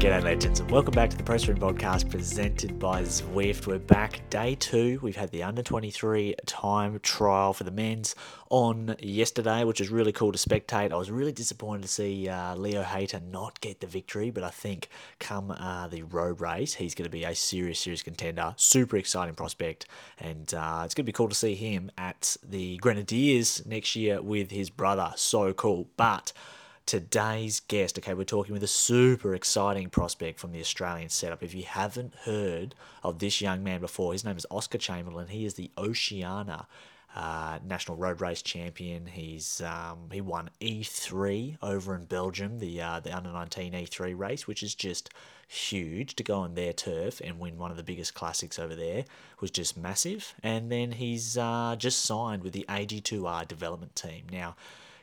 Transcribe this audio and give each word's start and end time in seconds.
G'day, 0.00 0.22
legends, 0.22 0.60
and 0.60 0.70
welcome 0.70 0.94
back 0.94 1.10
to 1.10 1.16
the 1.18 1.22
Press 1.22 1.46
Room 1.46 1.58
podcast 1.58 2.08
presented 2.08 2.78
by 2.78 3.02
Zwift. 3.02 3.66
We're 3.66 3.78
back 3.78 4.22
day 4.30 4.54
two. 4.54 4.98
We've 5.02 5.14
had 5.14 5.30
the 5.30 5.42
under 5.42 5.62
23 5.62 6.36
time 6.46 6.98
trial 7.00 7.52
for 7.52 7.64
the 7.64 7.70
men's 7.70 8.14
on 8.48 8.96
yesterday, 8.98 9.62
which 9.62 9.78
is 9.78 9.90
really 9.90 10.12
cool 10.12 10.32
to 10.32 10.38
spectate. 10.38 10.90
I 10.90 10.96
was 10.96 11.10
really 11.10 11.32
disappointed 11.32 11.82
to 11.82 11.88
see 11.88 12.30
uh, 12.30 12.56
Leo 12.56 12.82
Hayter 12.82 13.20
not 13.20 13.60
get 13.60 13.80
the 13.80 13.86
victory, 13.86 14.30
but 14.30 14.42
I 14.42 14.48
think 14.48 14.88
come 15.18 15.50
uh, 15.50 15.86
the 15.88 16.04
road 16.04 16.40
race, 16.40 16.72
he's 16.72 16.94
going 16.94 17.04
to 17.04 17.10
be 17.10 17.24
a 17.24 17.34
serious, 17.34 17.80
serious 17.80 18.02
contender. 18.02 18.54
Super 18.56 18.96
exciting 18.96 19.34
prospect, 19.34 19.84
and 20.18 20.54
uh, 20.54 20.80
it's 20.86 20.94
going 20.94 21.04
to 21.04 21.12
be 21.12 21.12
cool 21.12 21.28
to 21.28 21.34
see 21.34 21.54
him 21.54 21.90
at 21.98 22.38
the 22.42 22.78
Grenadiers 22.78 23.66
next 23.66 23.94
year 23.96 24.22
with 24.22 24.50
his 24.50 24.70
brother. 24.70 25.12
So 25.16 25.52
cool. 25.52 25.88
But 25.98 26.32
today's 26.90 27.60
guest. 27.60 27.96
Okay, 27.96 28.14
we're 28.14 28.24
talking 28.24 28.52
with 28.52 28.64
a 28.64 28.66
super 28.66 29.32
exciting 29.32 29.88
prospect 29.90 30.40
from 30.40 30.50
the 30.50 30.58
Australian 30.58 31.08
setup. 31.08 31.40
If 31.40 31.54
you 31.54 31.62
haven't 31.62 32.12
heard 32.24 32.74
of 33.04 33.20
this 33.20 33.40
young 33.40 33.62
man 33.62 33.80
before, 33.80 34.12
his 34.12 34.24
name 34.24 34.36
is 34.36 34.44
Oscar 34.50 34.78
Chamberlain. 34.78 35.28
He 35.28 35.44
is 35.44 35.54
the 35.54 35.70
Oceania 35.78 36.66
uh, 37.14 37.60
national 37.64 37.96
road 37.96 38.20
race 38.20 38.42
champion. 38.42 39.06
He's 39.06 39.60
um, 39.60 40.08
he 40.10 40.20
won 40.20 40.50
E3 40.60 41.58
over 41.62 41.94
in 41.94 42.06
Belgium, 42.06 42.58
the 42.58 42.82
uh, 42.82 42.98
the 42.98 43.16
under 43.16 43.30
19 43.30 43.72
E3 43.72 44.18
race, 44.18 44.48
which 44.48 44.64
is 44.64 44.74
just 44.74 45.10
huge 45.46 46.16
to 46.16 46.24
go 46.24 46.40
on 46.40 46.54
their 46.54 46.72
turf 46.72 47.20
and 47.20 47.38
win 47.38 47.56
one 47.56 47.70
of 47.70 47.76
the 47.76 47.84
biggest 47.84 48.14
classics 48.14 48.58
over 48.58 48.74
there 48.74 49.04
was 49.40 49.52
just 49.52 49.76
massive. 49.76 50.34
And 50.42 50.72
then 50.72 50.90
he's 50.90 51.38
uh, 51.38 51.76
just 51.78 52.04
signed 52.04 52.42
with 52.42 52.52
the 52.52 52.64
AG2R 52.68 53.46
development 53.46 53.94
team 53.94 54.24
now 54.32 54.56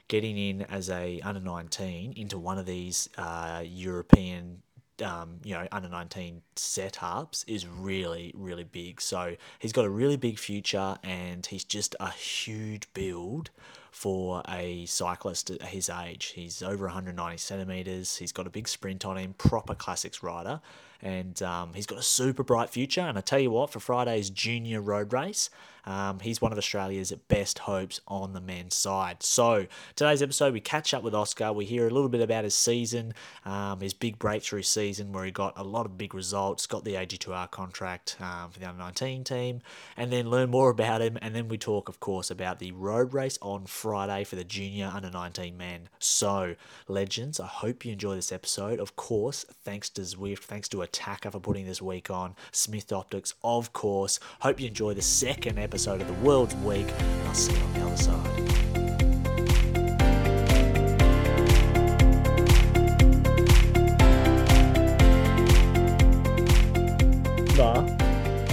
getting 0.07 0.37
in 0.37 0.61
as 0.63 0.89
a 0.89 1.19
under 1.21 1.39
19 1.39 2.13
into 2.13 2.37
one 2.37 2.57
of 2.57 2.65
these 2.65 3.09
uh, 3.17 3.63
European 3.65 4.61
um, 5.03 5.39
you 5.43 5.53
know, 5.53 5.67
under 5.71 5.89
19 5.89 6.41
setups 6.55 7.43
is 7.47 7.67
really, 7.67 8.33
really 8.35 8.63
big. 8.63 8.99
So 8.99 9.35
he's 9.59 9.71
got 9.71 9.85
a 9.85 9.89
really 9.89 10.17
big 10.17 10.39
future 10.39 10.97
and 11.03 11.45
he's 11.45 11.63
just 11.63 11.95
a 11.99 12.09
huge 12.11 12.91
build 12.93 13.51
for 13.91 14.41
a 14.47 14.85
cyclist 14.85 15.49
at 15.49 15.61
his 15.61 15.89
age. 15.89 16.33
He's 16.35 16.61
over 16.61 16.85
190 16.85 17.37
centimeters. 17.37 18.17
He's 18.17 18.31
got 18.31 18.47
a 18.47 18.49
big 18.49 18.67
sprint 18.67 19.05
on 19.05 19.17
him, 19.17 19.33
proper 19.37 19.75
classics 19.75 20.23
rider, 20.23 20.61
and 21.01 21.41
um, 21.41 21.73
he's 21.73 21.85
got 21.85 21.99
a 21.99 22.03
super 22.03 22.43
bright 22.43 22.69
future. 22.69 23.01
And 23.01 23.17
I 23.17 23.21
tell 23.21 23.39
you 23.39 23.51
what, 23.51 23.69
for 23.69 23.79
Friday's 23.79 24.29
junior 24.29 24.81
road 24.81 25.13
race, 25.13 25.49
um, 25.87 26.19
he's 26.19 26.41
one 26.41 26.51
of 26.51 26.57
Australia's 26.57 27.13
best 27.29 27.59
hopes 27.59 28.01
on 28.09 28.33
the 28.33 28.41
men's 28.41 28.75
side. 28.75 29.23
So, 29.23 29.67
today's 29.95 30.21
episode, 30.21 30.51
we 30.51 30.59
catch 30.59 30.93
up 30.93 31.01
with 31.01 31.15
Oscar. 31.15 31.53
We 31.53 31.63
hear 31.63 31.87
a 31.87 31.89
little 31.89 32.09
bit 32.09 32.19
about 32.19 32.43
his 32.43 32.55
season, 32.55 33.13
um, 33.45 33.79
his 33.79 33.93
big 33.93 34.19
breakthrough 34.19 34.63
season 34.63 35.13
where 35.13 35.23
he 35.23 35.31
got 35.31 35.53
a 35.55 35.63
lot 35.63 35.85
of 35.85 35.97
big 35.97 36.13
results, 36.13 36.67
got 36.67 36.83
the 36.83 36.95
AG2R 36.95 37.51
contract 37.51 38.17
um, 38.19 38.51
for 38.51 38.59
the 38.59 38.67
under 38.67 38.83
19 38.83 39.23
team, 39.23 39.61
and 39.95 40.11
then 40.11 40.29
learn 40.29 40.49
more 40.49 40.69
about 40.69 41.01
him. 41.01 41.17
And 41.21 41.33
then 41.33 41.47
we 41.47 41.57
talk, 41.57 41.87
of 41.87 42.01
course, 42.01 42.29
about 42.29 42.59
the 42.59 42.73
road 42.73 43.13
race 43.13 43.39
on 43.41 43.65
Friday 43.77 44.23
for 44.23 44.35
the 44.35 44.43
junior 44.43 44.91
under 44.93 45.11
19 45.11 45.55
men. 45.55 45.89
So, 45.99 46.55
legends, 46.87 47.39
I 47.39 47.45
hope 47.45 47.85
you 47.85 47.93
enjoy 47.93 48.15
this 48.15 48.31
episode. 48.31 48.79
Of 48.79 48.95
course, 48.95 49.45
thanks 49.63 49.89
to 49.91 50.01
Zwift, 50.01 50.39
thanks 50.39 50.67
to 50.69 50.77
Attaquer 50.77 51.31
for 51.31 51.39
putting 51.39 51.65
this 51.65 51.81
week 51.81 52.09
on, 52.09 52.35
Smith 52.51 52.91
Optics, 52.91 53.35
of 53.43 53.73
course. 53.73 54.19
Hope 54.41 54.59
you 54.59 54.67
enjoy 54.67 54.95
the 54.95 55.01
second 55.01 55.59
episode 55.59 56.01
of 56.01 56.07
The 56.07 56.25
World's 56.25 56.55
Week. 56.55 56.87
I'll 57.27 57.33
see 57.33 57.53
you 57.53 57.63
on 57.63 57.73
the 57.73 57.81
other 57.85 57.97
side. 57.97 58.47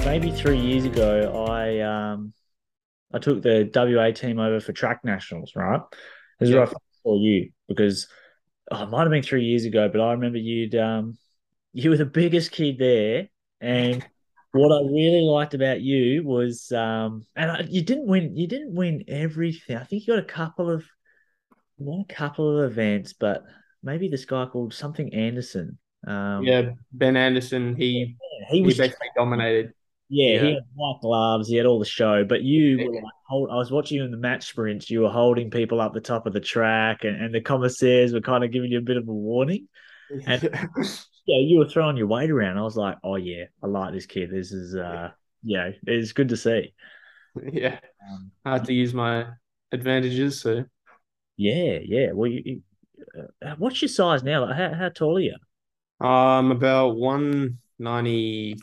maybe 0.04 0.30
three 0.30 0.60
years 0.60 0.84
ago, 0.84 1.44
I 1.48 1.80
um, 1.80 2.32
I 3.14 3.18
took 3.18 3.42
the 3.42 3.70
WA 3.72 4.10
team 4.10 4.40
over 4.40 4.60
for 4.60 4.72
track 4.72 5.04
nationals. 5.04 5.52
Right, 5.54 5.80
this 6.40 6.48
is 6.48 6.54
yeah. 6.54 6.60
where 6.60 6.68
I 6.68 6.72
saw 7.02 7.18
you 7.18 7.50
because 7.68 8.08
oh, 8.70 8.82
it 8.82 8.90
might 8.90 9.02
have 9.02 9.10
been 9.10 9.22
three 9.22 9.44
years 9.44 9.64
ago, 9.64 9.88
but 9.88 10.00
I 10.00 10.12
remember 10.12 10.38
you'd 10.38 10.74
um, 10.74 11.16
you 11.72 11.90
were 11.90 11.96
the 11.96 12.04
biggest 12.04 12.50
kid 12.50 12.78
there, 12.78 13.28
and 13.60 14.04
what 14.52 14.72
I 14.72 14.84
really 14.86 15.22
liked 15.22 15.54
about 15.54 15.80
you 15.80 16.24
was, 16.24 16.72
um, 16.72 17.24
and 17.36 17.50
I, 17.50 17.60
you 17.68 17.82
didn't 17.82 18.06
win. 18.06 18.36
You 18.36 18.48
didn't 18.48 18.74
win 18.74 19.04
everything. 19.08 19.76
I 19.76 19.84
think 19.84 20.06
you 20.06 20.14
got 20.14 20.22
a 20.22 20.26
couple 20.26 20.70
of, 20.70 20.84
won 21.78 22.04
a 22.08 22.12
couple 22.12 22.58
of 22.58 22.70
events, 22.70 23.12
but 23.12 23.44
maybe 23.82 24.08
this 24.08 24.24
guy 24.24 24.46
called 24.46 24.74
something 24.74 25.14
Anderson. 25.14 25.78
Um, 26.06 26.42
yeah, 26.42 26.70
Ben 26.92 27.16
Anderson. 27.16 27.76
He 27.76 28.16
yeah, 28.40 28.46
he, 28.50 28.62
was, 28.62 28.76
he 28.76 28.82
basically 28.82 29.08
dominated. 29.16 29.72
Yeah, 30.08 30.34
yeah, 30.34 30.42
he 30.42 30.54
had 30.54 30.62
white 30.74 30.98
gloves. 31.00 31.48
He 31.48 31.56
had 31.56 31.66
all 31.66 31.78
the 31.78 31.84
show, 31.84 32.24
but 32.24 32.42
you 32.42 32.78
yeah. 32.78 32.86
were 32.86 32.94
like, 32.94 33.12
hold, 33.26 33.50
I 33.50 33.56
was 33.56 33.70
watching 33.70 33.96
you 33.96 34.04
in 34.04 34.10
the 34.10 34.16
match 34.16 34.46
sprints. 34.46 34.90
You 34.90 35.00
were 35.00 35.10
holding 35.10 35.50
people 35.50 35.80
up 35.80 35.94
the 35.94 36.00
top 36.00 36.26
of 36.26 36.32
the 36.32 36.40
track, 36.40 37.04
and, 37.04 37.16
and 37.16 37.34
the 37.34 37.40
commissaires 37.40 38.12
were 38.12 38.20
kind 38.20 38.44
of 38.44 38.52
giving 38.52 38.70
you 38.70 38.78
a 38.78 38.82
bit 38.82 38.98
of 38.98 39.08
a 39.08 39.12
warning. 39.12 39.66
And 40.26 40.42
yeah, 41.26 41.38
you 41.38 41.58
were 41.58 41.68
throwing 41.68 41.96
your 41.96 42.06
weight 42.06 42.30
around. 42.30 42.58
I 42.58 42.62
was 42.62 42.76
like, 42.76 42.98
oh 43.02 43.16
yeah, 43.16 43.44
I 43.62 43.66
like 43.66 43.92
this 43.92 44.06
kid. 44.06 44.30
This 44.30 44.52
is 44.52 44.76
uh, 44.76 45.10
yeah, 45.42 45.70
it's 45.86 46.12
good 46.12 46.28
to 46.28 46.36
see. 46.36 46.74
Yeah, 47.42 47.80
um, 48.08 48.30
I 48.44 48.52
have 48.54 48.66
to 48.66 48.74
use 48.74 48.94
my 48.94 49.26
advantages. 49.72 50.40
So 50.40 50.64
yeah, 51.36 51.78
yeah. 51.82 52.12
Well, 52.12 52.30
you, 52.30 52.42
you, 52.44 52.62
uh, 53.44 53.54
what's 53.58 53.80
your 53.80 53.88
size 53.88 54.22
now? 54.22 54.44
Like, 54.44 54.56
how 54.56 54.74
how 54.74 54.88
tall 54.90 55.16
are 55.16 55.20
you? 55.20 55.36
I'm 56.00 56.50
about 56.50 56.96
one 56.96 57.58
ninety 57.78 58.56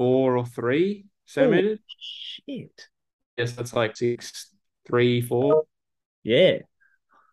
four 0.00 0.38
or 0.38 0.46
three 0.46 1.04
centimeters. 1.26 1.78
Oh, 1.78 1.94
shit. 1.98 2.88
Yes, 3.36 3.52
that's 3.52 3.74
like 3.74 3.98
six 3.98 4.48
three 4.86 5.20
four. 5.20 5.64
Yeah. 6.22 6.60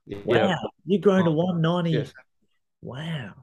yeah. 0.06 0.18
Wow, 0.26 0.58
you're 0.86 1.00
growing 1.00 1.24
to 1.24 1.32
one 1.32 1.62
ninety. 1.62 1.92
Yes. 1.92 2.12
Wow. 2.82 3.36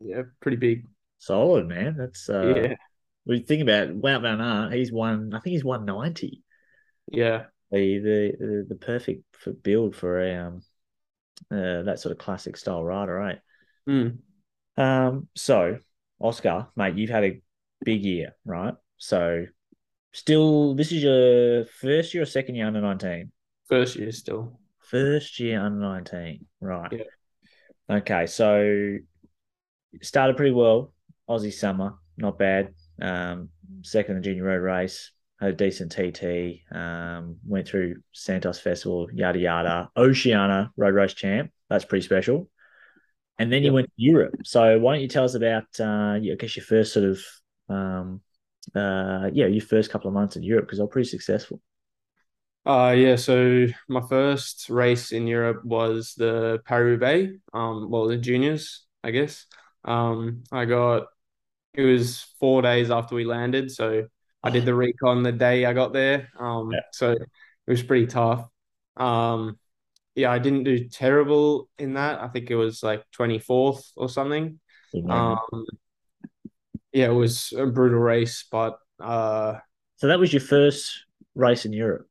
Yeah, 0.00 0.22
pretty 0.40 0.56
big. 0.56 0.88
Solid, 1.18 1.68
man. 1.68 1.94
That's 1.96 2.28
uh 2.28 2.54
yeah. 2.56 2.74
We 3.24 3.38
think 3.38 3.62
about 3.62 3.90
Wout 3.90 4.22
Van 4.22 4.40
Aert, 4.40 4.72
he's 4.72 4.90
one 4.90 5.32
I 5.32 5.38
think 5.38 5.52
he's 5.52 5.64
one 5.64 5.84
ninety. 5.84 6.42
Yeah. 7.06 7.44
The, 7.70 7.98
the 8.00 8.32
the 8.40 8.66
the 8.70 8.74
perfect 8.74 9.22
for 9.30 9.52
build 9.52 9.94
for 9.94 10.20
a 10.20 10.34
um 10.34 10.62
uh, 11.52 11.82
that 11.84 12.00
sort 12.00 12.10
of 12.10 12.18
classic 12.18 12.56
style 12.56 12.82
rider, 12.82 13.14
right? 13.14 13.38
Mm. 13.88 14.18
Um, 14.76 15.28
so 15.36 15.78
Oscar, 16.18 16.66
mate, 16.74 16.96
you've 16.96 17.10
had 17.10 17.22
a 17.22 17.40
big 17.84 18.04
year, 18.04 18.34
right? 18.44 18.74
So 18.98 19.46
still 20.12 20.74
this 20.74 20.92
is 20.92 21.02
your 21.02 21.66
first 21.66 22.14
year 22.14 22.22
or 22.22 22.26
second 22.26 22.54
year 22.54 22.66
under 22.66 22.80
nineteen? 22.80 23.32
First 23.68 23.96
year 23.96 24.12
still. 24.12 24.60
First 24.80 25.38
year 25.40 25.60
under 25.60 25.80
nineteen, 25.80 26.46
right. 26.60 26.92
Yeah. 26.92 27.96
Okay, 27.96 28.26
so 28.26 28.96
started 30.02 30.36
pretty 30.36 30.52
well. 30.52 30.92
Aussie 31.28 31.52
summer, 31.52 31.94
not 32.16 32.38
bad. 32.38 32.74
Um, 33.00 33.48
second 33.82 34.16
in 34.16 34.22
the 34.22 34.24
junior 34.24 34.44
road 34.44 34.62
race, 34.62 35.10
had 35.40 35.50
a 35.50 35.52
decent 35.52 35.92
TT. 35.92 36.62
Um, 36.74 37.36
went 37.46 37.68
through 37.68 37.96
Santos 38.12 38.60
Festival, 38.60 39.08
yada 39.12 39.38
yada. 39.38 39.90
Oceania 39.96 40.70
road 40.76 40.94
race 40.94 41.14
champ. 41.14 41.50
That's 41.68 41.84
pretty 41.84 42.04
special. 42.04 42.48
And 43.38 43.52
then 43.52 43.64
you 43.64 43.72
went 43.72 43.88
to 43.88 43.92
Europe. 43.96 44.34
So 44.44 44.78
why 44.78 44.94
don't 44.94 45.02
you 45.02 45.08
tell 45.08 45.24
us 45.24 45.34
about, 45.34 45.64
uh, 45.80 46.18
I 46.22 46.36
guess 46.38 46.56
your 46.56 46.64
first 46.64 46.92
sort 46.92 47.06
of, 47.06 47.18
um, 47.68 48.20
uh, 48.74 49.30
yeah, 49.32 49.46
your 49.46 49.64
first 49.64 49.90
couple 49.90 50.08
of 50.08 50.14
months 50.14 50.36
in 50.36 50.42
Europe 50.42 50.66
because 50.66 50.78
they're 50.78 50.86
pretty 50.86 51.08
successful. 51.08 51.60
Uh, 52.66 52.94
yeah. 52.96 53.16
So 53.16 53.66
my 53.88 54.00
first 54.08 54.70
race 54.70 55.12
in 55.12 55.26
Europe 55.26 55.64
was 55.64 56.14
the 56.16 56.60
Paris-Roubaix, 56.64 57.34
Um, 57.52 57.90
well, 57.90 58.06
the 58.06 58.16
juniors, 58.16 58.86
I 59.02 59.10
guess. 59.10 59.46
Um, 59.84 60.44
I 60.50 60.64
got 60.64 61.08
it 61.74 61.82
was 61.82 62.22
four 62.40 62.62
days 62.62 62.90
after 62.90 63.14
we 63.14 63.24
landed, 63.24 63.70
so 63.70 64.06
I 64.42 64.50
did 64.50 64.64
the 64.64 64.74
recon 64.74 65.22
the 65.22 65.32
day 65.32 65.64
I 65.64 65.72
got 65.72 65.92
there. 65.92 66.30
Um, 66.38 66.70
yeah. 66.70 66.80
so 66.92 67.12
it 67.12 67.28
was 67.66 67.82
pretty 67.82 68.06
tough. 68.06 68.48
Um, 68.96 69.58
yeah, 70.14 70.30
I 70.30 70.38
didn't 70.38 70.64
do 70.64 70.88
terrible 70.88 71.68
in 71.78 71.94
that. 71.94 72.20
I 72.20 72.28
think 72.28 72.50
it 72.50 72.56
was 72.56 72.82
like 72.82 73.04
twenty 73.10 73.38
fourth 73.38 73.90
or 73.96 74.08
something. 74.08 74.60
Um, 75.08 75.66
yeah, 76.94 77.06
it 77.06 77.14
was 77.14 77.52
a 77.56 77.66
brutal 77.66 77.98
race, 77.98 78.46
but 78.50 78.78
uh, 79.00 79.56
so 79.96 80.06
that 80.06 80.18
was 80.18 80.32
your 80.32 80.40
first 80.40 81.04
race 81.34 81.66
in 81.66 81.72
Europe. 81.72 82.08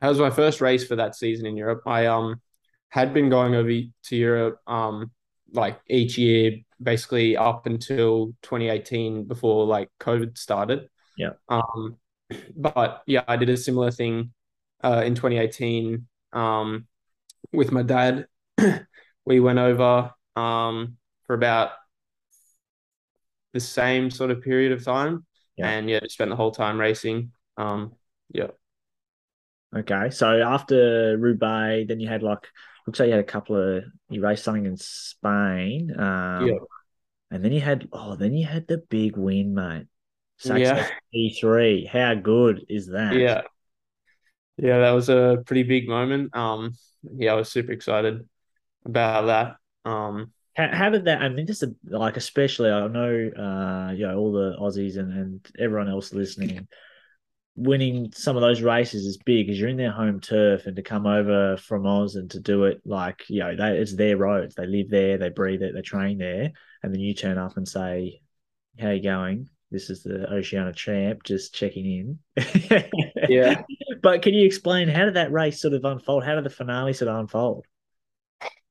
That 0.00 0.08
was 0.08 0.18
my 0.18 0.30
first 0.30 0.60
race 0.60 0.84
for 0.86 0.96
that 0.96 1.14
season 1.14 1.46
in 1.46 1.56
Europe. 1.56 1.82
I 1.86 2.06
um 2.06 2.40
had 2.88 3.12
been 3.14 3.28
going 3.28 3.54
over 3.54 3.68
to 3.68 4.16
Europe 4.16 4.58
um 4.66 5.10
like 5.52 5.78
each 5.88 6.18
year 6.18 6.58
basically 6.82 7.36
up 7.36 7.66
until 7.66 8.34
2018 8.42 9.24
before 9.24 9.66
like 9.66 9.90
COVID 10.00 10.36
started. 10.36 10.88
Yeah. 11.16 11.32
Um, 11.48 11.96
but 12.56 13.02
yeah, 13.06 13.22
I 13.28 13.36
did 13.36 13.48
a 13.48 13.56
similar 13.56 13.90
thing 13.90 14.32
uh, 14.82 15.02
in 15.04 15.14
2018 15.14 16.06
um, 16.32 16.86
with 17.52 17.72
my 17.72 17.82
dad. 17.82 18.26
we 19.24 19.40
went 19.40 19.58
over 19.58 20.10
um, 20.34 20.96
for 21.24 21.34
about 21.34 21.70
the 23.56 23.60
same 23.60 24.10
sort 24.10 24.30
of 24.30 24.42
period 24.42 24.72
of 24.72 24.84
time. 24.84 25.24
Yeah. 25.56 25.70
And 25.70 25.88
yeah, 25.88 26.00
spent 26.08 26.30
the 26.30 26.36
whole 26.36 26.50
time 26.52 26.78
racing. 26.78 27.32
Um, 27.56 27.94
yeah. 28.30 28.48
Okay, 29.74 30.10
so 30.10 30.40
after 30.40 31.16
Roubaix, 31.18 31.88
then 31.88 32.00
you 32.00 32.08
had 32.08 32.22
like 32.22 32.46
looks 32.86 33.00
like 33.00 33.08
you 33.08 33.12
had 33.14 33.20
a 33.20 33.24
couple 33.24 33.56
of 33.56 33.84
you 34.08 34.22
raced 34.22 34.44
something 34.44 34.66
in 34.66 34.76
Spain. 34.76 35.98
Um, 35.98 36.46
Yeah. 36.46 36.58
and 37.30 37.44
then 37.44 37.52
you 37.52 37.60
had 37.60 37.88
oh, 37.92 38.16
then 38.16 38.34
you 38.34 38.46
had 38.46 38.66
the 38.66 38.78
big 38.78 39.16
win, 39.16 39.54
mate. 39.54 39.86
Yeah. 40.44 40.88
E3. 41.12 41.86
How 41.86 42.14
good 42.14 42.66
is 42.68 42.88
that? 42.88 43.16
Yeah. 43.16 43.42
Yeah, 44.58 44.78
that 44.78 44.92
was 44.92 45.08
a 45.08 45.42
pretty 45.46 45.64
big 45.64 45.88
moment. 45.88 46.34
Um, 46.34 46.74
yeah, 47.02 47.32
I 47.32 47.34
was 47.34 47.50
super 47.50 47.72
excited 47.72 48.26
about 48.84 49.26
that. 49.26 49.56
Um, 49.90 50.32
How, 50.56 50.70
how 50.72 50.90
did 50.90 51.04
that? 51.04 51.20
I 51.20 51.28
mean, 51.28 51.46
just 51.46 51.62
like 51.84 52.16
especially 52.16 52.70
I 52.70 52.86
know, 52.88 53.30
uh, 53.36 53.92
you 53.92 54.06
know, 54.06 54.16
all 54.16 54.32
the 54.32 54.56
Aussies 54.58 54.96
and, 54.96 55.12
and 55.12 55.48
everyone 55.58 55.90
else 55.90 56.14
listening, 56.14 56.66
winning 57.56 58.10
some 58.12 58.36
of 58.36 58.42
those 58.42 58.62
races 58.62 59.04
is 59.04 59.18
big 59.18 59.46
because 59.46 59.60
you're 59.60 59.68
in 59.68 59.76
their 59.76 59.92
home 59.92 60.20
turf, 60.20 60.66
and 60.66 60.74
to 60.76 60.82
come 60.82 61.06
over 61.06 61.58
from 61.58 61.86
Oz 61.86 62.16
and 62.16 62.30
to 62.30 62.40
do 62.40 62.64
it 62.64 62.80
like 62.86 63.24
you 63.28 63.40
know, 63.40 63.54
they, 63.54 63.76
it's 63.76 63.94
their 63.94 64.16
roads. 64.16 64.54
They 64.54 64.66
live 64.66 64.88
there, 64.88 65.18
they 65.18 65.28
breathe 65.28 65.62
it, 65.62 65.74
they 65.74 65.82
train 65.82 66.16
there, 66.16 66.52
and 66.82 66.92
then 66.92 67.00
you 67.00 67.12
turn 67.12 67.36
up 67.36 67.58
and 67.58 67.68
say, 67.68 68.22
"How 68.80 68.90
you 68.90 69.02
going?" 69.02 69.50
This 69.70 69.90
is 69.90 70.04
the 70.04 70.32
Oceania 70.32 70.72
champ, 70.72 71.22
just 71.22 71.54
checking 71.54 71.84
in. 71.84 72.18
Yeah. 73.28 73.62
But 74.02 74.22
can 74.22 74.34
you 74.34 74.46
explain 74.46 74.88
how 74.88 75.06
did 75.06 75.14
that 75.14 75.32
race 75.32 75.60
sort 75.60 75.74
of 75.74 75.84
unfold? 75.84 76.22
How 76.22 76.36
did 76.36 76.44
the 76.44 76.50
finale 76.50 76.92
sort 76.92 77.08
of 77.08 77.18
unfold? 77.18 77.66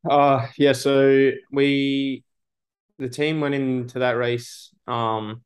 Uh, 0.09 0.47
yeah, 0.57 0.73
so 0.73 1.31
we 1.51 2.23
the 2.99 3.09
team 3.09 3.41
went 3.41 3.55
into 3.55 3.99
that 3.99 4.13
race 4.17 4.73
um 4.87 5.43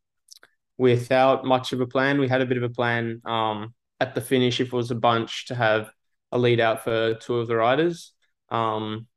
without 0.78 1.46
much 1.46 1.74
of 1.74 1.82
a 1.82 1.88
plan. 1.88 2.20
We 2.20 2.28
had 2.30 2.42
a 2.42 2.46
bit 2.48 2.58
of 2.58 2.64
a 2.64 2.70
plan 2.70 3.22
um 3.26 3.74
at 4.00 4.16
the 4.16 4.22
finish 4.22 4.60
if 4.62 4.68
it 4.70 4.74
was 4.74 4.92
a 4.92 4.96
bunch 4.96 5.48
to 5.48 5.56
have 5.56 5.92
a 6.32 6.40
lead 6.40 6.60
out 6.62 6.84
for 6.84 7.16
two 7.16 7.38
of 7.40 7.48
the 7.48 7.58
riders. 7.58 8.14
Um 8.50 9.08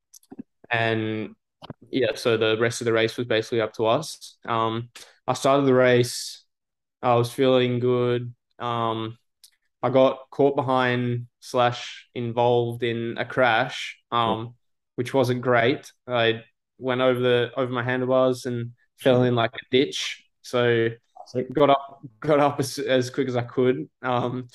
and 0.71 1.35
yeah, 1.91 2.15
so 2.17 2.37
the 2.37 2.59
rest 2.61 2.81
of 2.83 2.87
the 2.87 2.93
race 2.95 3.17
was 3.19 3.27
basically 3.29 3.61
up 3.63 3.75
to 3.75 3.87
us. 3.87 4.39
Um 4.47 4.91
I 5.29 5.35
started 5.35 5.67
the 5.67 5.75
race, 5.75 6.45
I 7.03 7.15
was 7.17 7.33
feeling 7.33 7.81
good. 7.81 8.35
Um 8.59 9.19
I 9.83 9.91
got 9.91 10.31
caught 10.31 10.57
behind 10.57 11.27
slash 11.41 12.09
involved 12.15 12.83
in 12.85 13.17
a 13.19 13.25
crash. 13.27 13.99
Um 14.13 14.55
which 15.03 15.13
wasn't 15.13 15.43
great. 15.43 15.91
I 16.07 16.45
went 16.79 17.01
over 17.01 17.19
the 17.19 17.51
over 17.57 17.73
my 17.73 17.83
handlebars 17.83 18.47
and 18.47 18.71
fell 19.01 19.25
in 19.25 19.35
like 19.35 19.51
a 19.53 19.67
ditch. 19.69 20.23
So 20.43 20.91
got 21.53 21.71
up 21.71 21.99
got 22.21 22.39
up 22.39 22.61
as, 22.61 22.79
as 22.79 23.11
quick 23.11 23.27
as 23.27 23.35
I 23.35 23.43
could 23.43 23.89
um, 24.01 24.47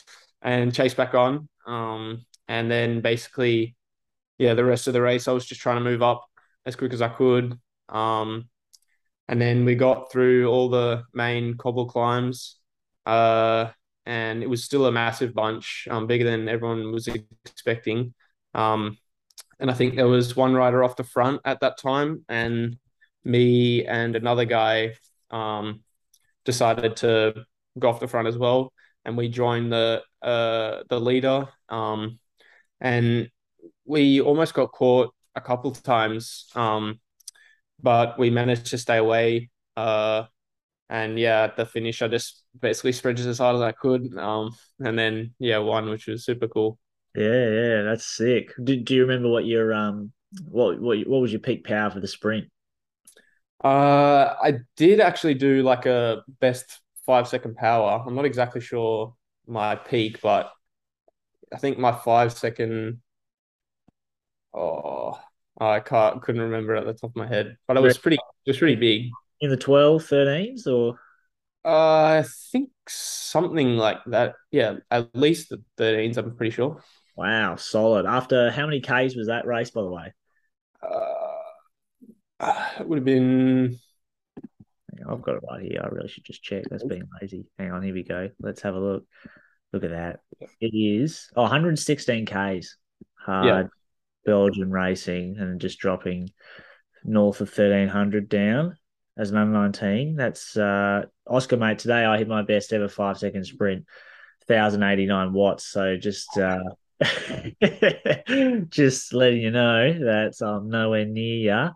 and 0.42 0.74
chased 0.74 0.96
back 0.96 1.14
on. 1.16 1.50
Um, 1.66 2.26
and 2.48 2.72
then 2.72 3.02
basically, 3.02 3.76
yeah, 4.38 4.54
the 4.54 4.64
rest 4.64 4.88
of 4.88 4.94
the 4.94 5.02
race 5.02 5.28
I 5.28 5.34
was 5.34 5.46
just 5.46 5.60
trying 5.60 5.84
to 5.84 5.90
move 5.90 6.02
up 6.02 6.24
as 6.66 6.78
quick 6.78 6.94
as 6.94 7.02
I 7.02 7.10
could. 7.10 7.60
Um, 7.90 8.48
and 9.28 9.42
then 9.42 9.66
we 9.66 9.76
got 9.76 10.14
through 10.14 10.48
all 10.48 10.70
the 10.70 11.04
main 11.14 11.58
cobble 11.58 11.88
climbs. 11.88 12.56
Uh, 13.06 13.72
and 14.06 14.42
it 14.42 14.50
was 14.50 14.64
still 14.64 14.86
a 14.86 14.94
massive 14.94 15.34
bunch, 15.34 15.90
um, 15.92 16.08
bigger 16.08 16.24
than 16.24 16.48
everyone 16.48 16.94
was 16.94 17.10
expecting. 17.10 18.14
Um, 18.54 18.98
and 19.60 19.72
I 19.72 19.74
think 19.74 19.96
there 19.96 20.08
was 20.08 20.36
one 20.36 20.54
rider 20.54 20.84
off 20.84 20.96
the 20.96 21.04
front 21.04 21.42
at 21.46 21.60
that 21.62 21.78
time, 21.78 22.26
and 22.30 22.78
me 23.24 23.86
and 23.86 24.16
another 24.16 24.46
guy 24.46 24.94
um, 25.32 25.82
decided 26.46 26.98
to 26.98 27.46
go 27.78 27.90
off 27.90 28.00
the 28.00 28.08
front 28.08 28.28
as 28.28 28.38
well, 28.38 28.74
and 29.06 29.18
we 29.18 29.30
joined 29.30 29.72
the 29.72 30.04
uh, 30.22 30.84
the 30.90 31.00
leader, 31.00 31.48
um, 31.70 32.20
and 32.82 33.30
we 33.86 34.22
almost 34.22 34.54
got 34.54 34.72
caught 34.72 35.14
a 35.36 35.42
couple 35.42 35.72
times, 35.72 36.48
um, 36.56 37.00
but 37.82 38.18
we 38.20 38.30
managed 38.30 38.68
to 38.68 38.78
stay 38.78 38.98
away. 38.98 39.50
Uh, 39.76 40.26
and 40.90 41.20
yeah, 41.20 41.44
at 41.44 41.58
the 41.58 41.66
finish, 41.66 42.02
I 42.02 42.08
just 42.08 42.44
basically 42.60 42.94
sprinted 42.94 43.28
as 43.28 43.40
hard 43.40 43.56
as 43.58 43.62
I 43.62 43.72
could, 43.72 44.18
um, 44.18 44.56
and 44.80 44.98
then 44.98 45.34
yeah, 45.40 45.58
won, 45.60 45.90
which 45.90 46.08
was 46.08 46.26
super 46.26 46.48
cool. 46.48 46.80
Yeah, 47.18 47.50
yeah, 47.50 47.82
that's 47.84 48.06
sick. 48.06 48.54
Do, 48.64 48.78
do 48.78 48.96
you 48.96 49.02
remember 49.02 49.30
what 49.30 49.46
your 49.46 49.74
um 49.74 50.12
what 50.50 50.80
what 50.80 51.00
what 51.08 51.22
was 51.22 51.32
your 51.32 51.42
peak 51.42 51.66
power 51.66 51.90
for 51.90 52.00
the 52.00 52.08
sprint? 52.08 52.50
Uh, 53.64 54.36
I 54.42 54.60
did 54.76 55.00
actually 55.00 55.34
do 55.34 55.64
like 55.64 55.86
a 55.86 56.24
best 56.40 56.80
five 57.06 57.28
second 57.28 57.56
power. 57.56 58.04
I'm 58.06 58.16
not 58.16 58.26
exactly 58.26 58.62
sure 58.62 59.16
my 59.48 59.76
peak, 59.76 60.22
but 60.22 60.52
I 61.54 61.58
think 61.58 61.78
my 61.78 61.92
five 61.94 62.34
second. 62.34 63.02
Oh, 64.54 65.20
I 65.60 65.80
can't 65.80 66.22
couldn't 66.22 66.42
remember 66.42 66.76
at 66.76 66.86
the 66.86 66.94
top 66.94 67.12
of 67.12 67.16
my 67.16 67.28
head, 67.28 67.58
but 67.68 67.78
it 67.78 67.82
was 67.82 67.98
pretty. 67.98 68.18
It 68.18 68.50
was 68.52 68.58
pretty 68.58 68.76
big. 68.76 69.12
In 69.40 69.50
the 69.50 69.58
12, 69.58 70.04
13s 70.06 70.68
or 70.68 71.00
Uh, 71.66 72.22
I 72.22 72.26
think 72.52 72.70
something 72.88 73.76
like 73.78 73.98
that. 74.08 74.36
Yeah, 74.52 74.78
at 74.90 75.14
least 75.16 75.50
the 75.50 75.64
13s. 75.78 76.18
I'm 76.18 76.36
pretty 76.36 76.52
sure. 76.52 76.82
Wow, 77.18 77.56
solid. 77.56 78.06
After 78.06 78.52
how 78.52 78.66
many 78.66 78.80
Ks 78.80 79.16
was 79.16 79.28
that 79.28 79.48
race, 79.48 79.72
by 79.72 79.82
the 79.82 79.90
way? 79.90 80.14
Uh, 82.40 82.68
it 82.80 82.88
would 82.88 83.00
have 83.00 83.06
been. 83.06 83.80
On, 85.06 85.14
I've 85.14 85.22
got 85.22 85.36
it 85.36 85.44
right 85.50 85.64
here. 85.64 85.82
I 85.84 85.88
really 85.88 86.08
should 86.08 86.24
just 86.24 86.44
check. 86.44 86.66
That's 86.70 86.84
being 86.84 87.08
lazy. 87.22 87.46
Hang 87.58 87.72
on, 87.72 87.82
here 87.82 87.94
we 87.94 88.04
go. 88.04 88.30
Let's 88.40 88.62
have 88.62 88.76
a 88.76 88.80
look. 88.80 89.06
Look 89.74 89.84
at 89.84 89.92
that. 89.92 90.20
It 90.62 90.76
is 90.76 91.30
oh, 91.36 91.42
116 91.42 92.26
Ks. 92.26 92.78
Hard 93.16 93.46
Yeah. 93.46 93.64
Belgian 94.26 94.72
racing 94.72 95.38
and 95.40 95.60
just 95.60 95.80
dropping 95.80 96.30
north 97.04 97.42
of 97.42 97.48
1300 97.48 98.30
down 98.30 98.78
as 99.18 99.32
an 99.32 99.38
under 99.38 99.54
19. 99.54 100.16
That's 100.16 100.56
uh, 100.56 101.06
Oscar, 101.26 101.58
mate. 101.58 101.80
Today 101.80 102.06
I 102.06 102.18
hit 102.18 102.28
my 102.28 102.44
best 102.44 102.74
ever 102.74 102.88
five 102.88 103.18
second 103.18 103.46
sprint, 103.46 103.86
1089 104.48 105.34
watts. 105.34 105.66
So 105.66 105.98
just 105.98 106.38
uh, 106.38 106.60
just 108.70 109.14
letting 109.14 109.42
you 109.42 109.52
know 109.52 109.94
that 109.94 110.34
I'm 110.42 110.70
nowhere 110.70 111.06
near 111.06 111.36
you. 111.36 111.70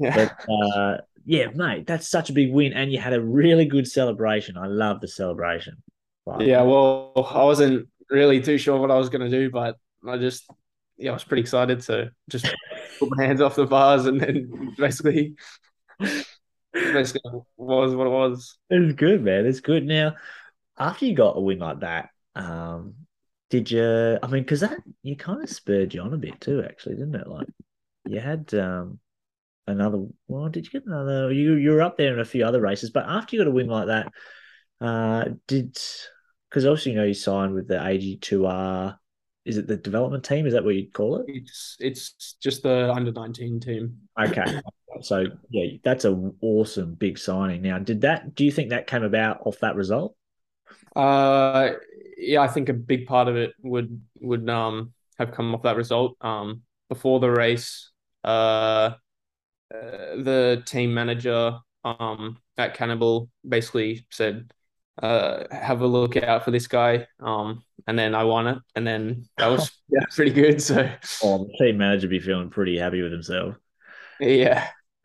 Yeah. 0.00 0.14
But 0.16 0.52
uh, 0.52 0.98
yeah, 1.24 1.48
mate, 1.54 1.86
that's 1.86 2.08
such 2.08 2.30
a 2.30 2.32
big 2.32 2.52
win, 2.52 2.72
and 2.72 2.92
you 2.92 2.98
had 2.98 3.12
a 3.12 3.22
really 3.22 3.66
good 3.66 3.86
celebration. 3.86 4.56
I 4.56 4.66
love 4.66 5.00
the 5.00 5.08
celebration. 5.08 5.82
Like, 6.26 6.46
Yeah, 6.46 6.62
well, 6.62 7.12
I 7.30 7.44
wasn't 7.44 7.88
really 8.10 8.40
too 8.40 8.58
sure 8.58 8.78
what 8.78 8.90
I 8.90 8.96
was 8.96 9.08
going 9.08 9.30
to 9.30 9.36
do, 9.36 9.50
but 9.50 9.76
I 10.06 10.18
just, 10.18 10.48
yeah, 10.96 11.10
I 11.10 11.14
was 11.14 11.24
pretty 11.24 11.42
excited. 11.42 11.82
So 11.82 12.08
just 12.28 12.46
put 12.98 13.08
my 13.16 13.24
hands 13.24 13.40
off 13.40 13.56
the 13.56 13.66
bars 13.66 14.06
and 14.06 14.20
then 14.20 14.74
basically, 14.78 15.34
basically 16.72 17.40
was 17.56 17.94
what 17.94 18.06
it 18.06 18.10
was. 18.10 18.58
it's 18.70 18.94
good, 18.94 19.22
man. 19.22 19.46
It's 19.46 19.60
good. 19.60 19.86
Now, 19.86 20.16
after 20.78 21.06
you 21.06 21.14
got 21.14 21.36
a 21.36 21.40
win 21.40 21.58
like 21.58 21.80
that, 21.80 22.10
um, 22.34 22.94
did 23.54 23.70
you? 23.70 24.18
I 24.20 24.26
mean, 24.26 24.42
because 24.42 24.60
that 24.60 24.80
you 25.04 25.14
kind 25.16 25.40
of 25.40 25.48
spurred 25.48 25.94
you 25.94 26.00
on 26.00 26.12
a 26.12 26.16
bit 26.18 26.40
too, 26.40 26.64
actually, 26.64 26.96
didn't 26.96 27.14
it? 27.14 27.28
Like 27.28 27.46
you 28.04 28.18
had 28.18 28.52
um 28.52 28.98
another. 29.68 30.06
Well, 30.26 30.48
did 30.48 30.64
you 30.66 30.72
get 30.72 30.86
another? 30.86 31.32
You 31.32 31.54
you 31.54 31.70
were 31.70 31.82
up 31.82 31.96
there 31.96 32.12
in 32.12 32.18
a 32.18 32.24
few 32.24 32.44
other 32.44 32.60
races, 32.60 32.90
but 32.90 33.06
after 33.06 33.36
you 33.36 33.42
got 33.42 33.48
a 33.48 33.52
win 33.52 33.68
like 33.68 33.86
that, 33.86 34.12
uh, 34.80 35.26
did 35.46 35.78
because 36.50 36.66
obviously 36.66 36.92
you 36.92 36.98
know 36.98 37.04
you 37.04 37.14
signed 37.14 37.54
with 37.54 37.68
the 37.68 37.76
AG2R. 37.76 38.96
Is 39.44 39.56
it 39.58 39.68
the 39.68 39.76
development 39.76 40.24
team? 40.24 40.46
Is 40.46 40.54
that 40.54 40.64
what 40.64 40.74
you'd 40.74 40.92
call 40.92 41.18
it? 41.18 41.26
It's 41.28 41.76
it's 41.78 42.34
just 42.42 42.64
the 42.64 42.90
under 42.92 43.12
19 43.12 43.60
team. 43.60 43.98
Okay. 44.20 44.60
So 45.00 45.24
yeah, 45.50 45.78
that's 45.82 46.04
an 46.04 46.36
awesome 46.40 46.94
big 46.94 47.18
signing. 47.18 47.62
Now, 47.62 47.80
did 47.80 48.02
that? 48.02 48.36
Do 48.36 48.44
you 48.44 48.52
think 48.52 48.70
that 48.70 48.86
came 48.86 49.02
about 49.02 49.44
off 49.44 49.58
that 49.58 49.74
result? 49.74 50.14
Uh, 50.94 51.72
yeah, 52.16 52.40
I 52.40 52.48
think 52.48 52.68
a 52.68 52.72
big 52.74 53.06
part 53.06 53.28
of 53.28 53.36
it 53.36 53.52
would 53.62 54.00
would 54.20 54.48
um 54.48 54.92
have 55.18 55.32
come 55.32 55.54
off 55.54 55.62
that 55.62 55.76
result. 55.76 56.16
Um, 56.20 56.62
before 56.88 57.20
the 57.20 57.30
race, 57.30 57.90
uh, 58.24 58.28
uh 58.28 58.96
the 59.72 60.62
team 60.66 60.94
manager 60.94 61.58
um 61.84 62.38
at 62.58 62.74
Cannibal 62.74 63.30
basically 63.48 64.06
said, 64.10 64.52
uh, 65.02 65.44
have 65.52 65.80
a 65.82 65.86
look 65.86 66.16
out 66.16 66.44
for 66.44 66.50
this 66.52 66.66
guy. 66.68 67.06
Um, 67.20 67.64
and 67.86 67.98
then 67.98 68.14
I 68.14 68.24
won 68.24 68.46
it, 68.48 68.58
and 68.76 68.86
then 68.86 69.28
that 69.38 69.48
was 69.48 69.70
yeah 69.88 70.04
pretty 70.14 70.32
good. 70.32 70.62
So 70.62 70.90
Oh, 71.20 71.44
the 71.46 71.52
team 71.58 71.78
manager 71.78 72.06
be 72.08 72.20
feeling 72.20 72.50
pretty 72.50 72.78
happy 72.78 73.02
with 73.02 73.10
himself. 73.12 73.56
yeah, 74.20 74.70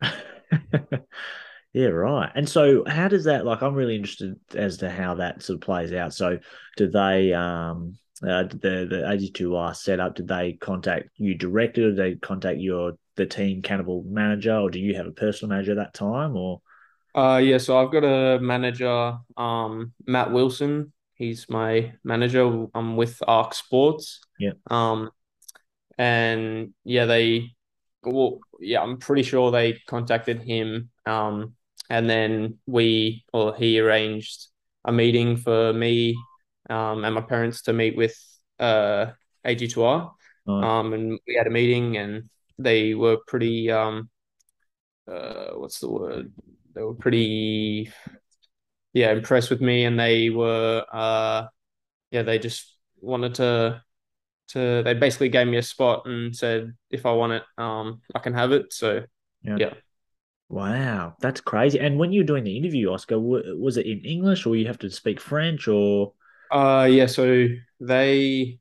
yeah, 1.72 1.86
right. 1.86 2.30
And 2.34 2.48
so, 2.48 2.84
how 2.86 3.08
does 3.08 3.24
that? 3.24 3.44
Like, 3.44 3.62
I'm 3.62 3.74
really 3.74 3.96
interested 3.96 4.36
as 4.54 4.78
to 4.78 4.90
how 4.90 5.14
that 5.14 5.42
sort 5.42 5.56
of 5.56 5.60
plays 5.60 5.92
out. 5.92 6.14
So, 6.14 6.38
do 6.76 6.88
they? 6.88 7.32
Um, 7.32 7.96
uh, 8.22 8.42
the 8.44 8.86
the 8.88 9.02
AG2R 9.06 9.74
setup? 9.74 10.14
Did 10.14 10.28
they 10.28 10.52
contact 10.54 11.08
you 11.16 11.34
directly, 11.34 11.84
or 11.84 11.90
did 11.90 11.96
they 11.96 12.14
contact 12.16 12.58
your 12.58 12.92
the 13.16 13.26
team 13.26 13.62
Cannibal 13.62 14.04
manager, 14.06 14.56
or 14.56 14.70
do 14.70 14.78
you 14.78 14.94
have 14.96 15.06
a 15.06 15.12
personal 15.12 15.50
manager 15.50 15.72
at 15.72 15.78
that 15.78 15.94
time, 15.94 16.36
or? 16.36 16.60
Uh, 17.14 17.38
yeah, 17.38 17.58
so 17.58 17.78
I've 17.78 17.90
got 17.90 18.04
a 18.04 18.38
manager, 18.40 19.18
um, 19.36 19.92
Matt 20.06 20.32
Wilson. 20.32 20.92
He's 21.14 21.48
my 21.48 21.92
manager. 22.04 22.66
I'm 22.74 22.96
with 22.96 23.20
Arc 23.26 23.52
Sports. 23.54 24.20
Yeah. 24.38 24.52
Um, 24.70 25.10
and 25.98 26.72
yeah, 26.84 27.06
they, 27.06 27.50
well, 28.04 28.38
yeah, 28.60 28.80
I'm 28.80 28.98
pretty 28.98 29.22
sure 29.22 29.50
they 29.50 29.78
contacted 29.86 30.40
him. 30.42 30.90
Um, 31.04 31.54
and 31.90 32.08
then 32.08 32.58
we, 32.66 33.24
or 33.32 33.54
he 33.54 33.80
arranged 33.80 34.46
a 34.84 34.92
meeting 34.92 35.36
for 35.36 35.72
me, 35.72 36.16
um, 36.70 37.04
and 37.04 37.14
my 37.14 37.20
parents 37.20 37.62
to 37.62 37.72
meet 37.72 37.96
with, 37.96 38.16
uh, 38.58 39.12
AG2R. 39.44 40.12
Nice. 40.46 40.64
Um, 40.64 40.92
and 40.92 41.18
we 41.26 41.34
had 41.34 41.46
a 41.46 41.50
meeting 41.50 41.96
and 41.96 42.30
they 42.58 42.94
were 42.94 43.18
pretty, 43.26 43.70
um, 43.70 44.08
uh, 45.10 45.50
what's 45.54 45.80
the 45.80 45.90
word? 45.90 46.32
They 46.74 46.82
were 46.82 46.94
pretty, 46.94 47.90
yeah, 48.92 49.10
impressed 49.12 49.50
with 49.50 49.60
me, 49.60 49.84
and 49.84 49.98
they 49.98 50.30
were, 50.30 50.84
uh, 50.92 51.46
yeah, 52.10 52.22
they 52.22 52.38
just 52.38 52.76
wanted 53.00 53.34
to, 53.36 53.82
to. 54.48 54.82
They 54.84 54.94
basically 54.94 55.28
gave 55.28 55.46
me 55.46 55.56
a 55.56 55.62
spot 55.62 56.06
and 56.06 56.34
said 56.34 56.74
if 56.90 57.06
I 57.06 57.12
want 57.12 57.32
it, 57.32 57.42
um, 57.58 58.02
I 58.14 58.18
can 58.20 58.34
have 58.34 58.52
it. 58.52 58.72
So 58.72 59.04
Yeah. 59.42 59.56
yeah, 59.58 59.74
Wow, 60.50 61.16
that's 61.20 61.40
crazy. 61.40 61.78
And 61.80 61.98
when 61.98 62.12
you 62.12 62.20
were 62.20 62.26
doing 62.26 62.44
the 62.44 62.56
interview, 62.58 62.90
Oscar, 62.92 63.14
w- 63.14 63.56
was 63.58 63.76
it 63.78 63.86
in 63.86 64.00
English 64.04 64.44
or 64.46 64.54
you 64.56 64.66
have 64.66 64.78
to 64.80 64.90
speak 64.90 65.18
French 65.20 65.66
or? 65.68 66.12
uh, 66.50 66.88
yeah. 66.90 67.06
So 67.06 67.46
they 67.80 68.58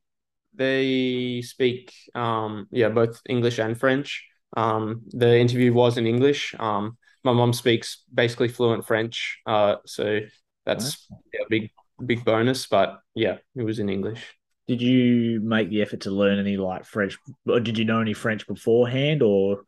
they 0.53 1.41
speak, 1.43 1.93
um, 2.15 2.67
yeah, 2.71 2.89
both 2.89 3.21
English 3.29 3.59
and 3.59 3.79
French. 3.79 4.25
Um, 4.57 5.03
the 5.09 5.37
interview 5.37 5.73
was 5.73 5.97
in 5.97 6.07
English. 6.07 6.55
Um, 6.59 6.97
my 7.23 7.33
mom 7.33 7.53
speaks 7.53 8.03
basically 8.13 8.49
fluent 8.49 8.85
French. 8.87 9.39
Uh, 9.45 9.77
so 9.85 10.21
that's 10.65 11.09
yeah, 11.33 11.41
a 11.45 11.49
big 11.49 11.71
big 12.05 12.25
bonus. 12.25 12.67
But 12.67 13.01
yeah, 13.15 13.37
it 13.55 13.63
was 13.63 13.79
in 13.79 13.89
English. 13.89 14.23
Did 14.67 14.81
you 14.81 15.39
make 15.41 15.69
the 15.69 15.81
effort 15.81 16.01
to 16.01 16.11
learn 16.11 16.37
any 16.39 16.55
like 16.55 16.85
French, 16.85 17.17
or 17.47 17.59
did 17.59 17.77
you 17.77 17.85
know 17.85 18.01
any 18.01 18.13
French 18.13 18.45
beforehand 18.47 19.21
or? 19.21 19.63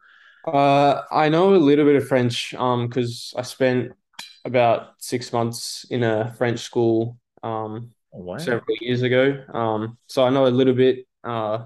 Uh, 0.46 1.02
I 1.12 1.30
know 1.30 1.54
a 1.54 1.58
little 1.58 1.86
bit 1.86 1.96
of 1.96 2.08
French, 2.08 2.54
um, 2.56 2.88
because 2.88 3.34
I 3.38 3.44
spent 3.44 3.94
about 4.46 4.94
six 4.98 5.32
months 5.32 5.86
in 5.90 6.04
a 6.04 6.34
French 6.38 6.60
school, 6.62 7.18
um, 7.44 7.92
Oh, 8.14 8.20
wow. 8.22 8.38
several 8.38 8.76
years 8.82 9.02
ago. 9.04 9.44
Um, 9.54 9.98
so 10.08 10.24
I 10.24 10.30
know 10.30 10.48
a 10.48 10.50
little 10.50 10.74
bit, 10.74 11.08
uh, 11.24 11.66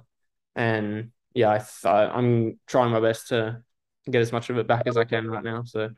and 0.55 1.11
yeah, 1.33 1.51
I 1.51 1.59
th 1.59 1.85
I'm 1.85 2.59
trying 2.67 2.91
my 2.91 2.99
best 2.99 3.29
to 3.29 3.63
get 4.09 4.21
as 4.21 4.31
much 4.31 4.49
of 4.49 4.57
it 4.57 4.67
back 4.67 4.87
as 4.87 4.97
I 4.97 5.05
can 5.05 5.27
right 5.27 5.43
now. 5.43 5.63
So 5.63 5.89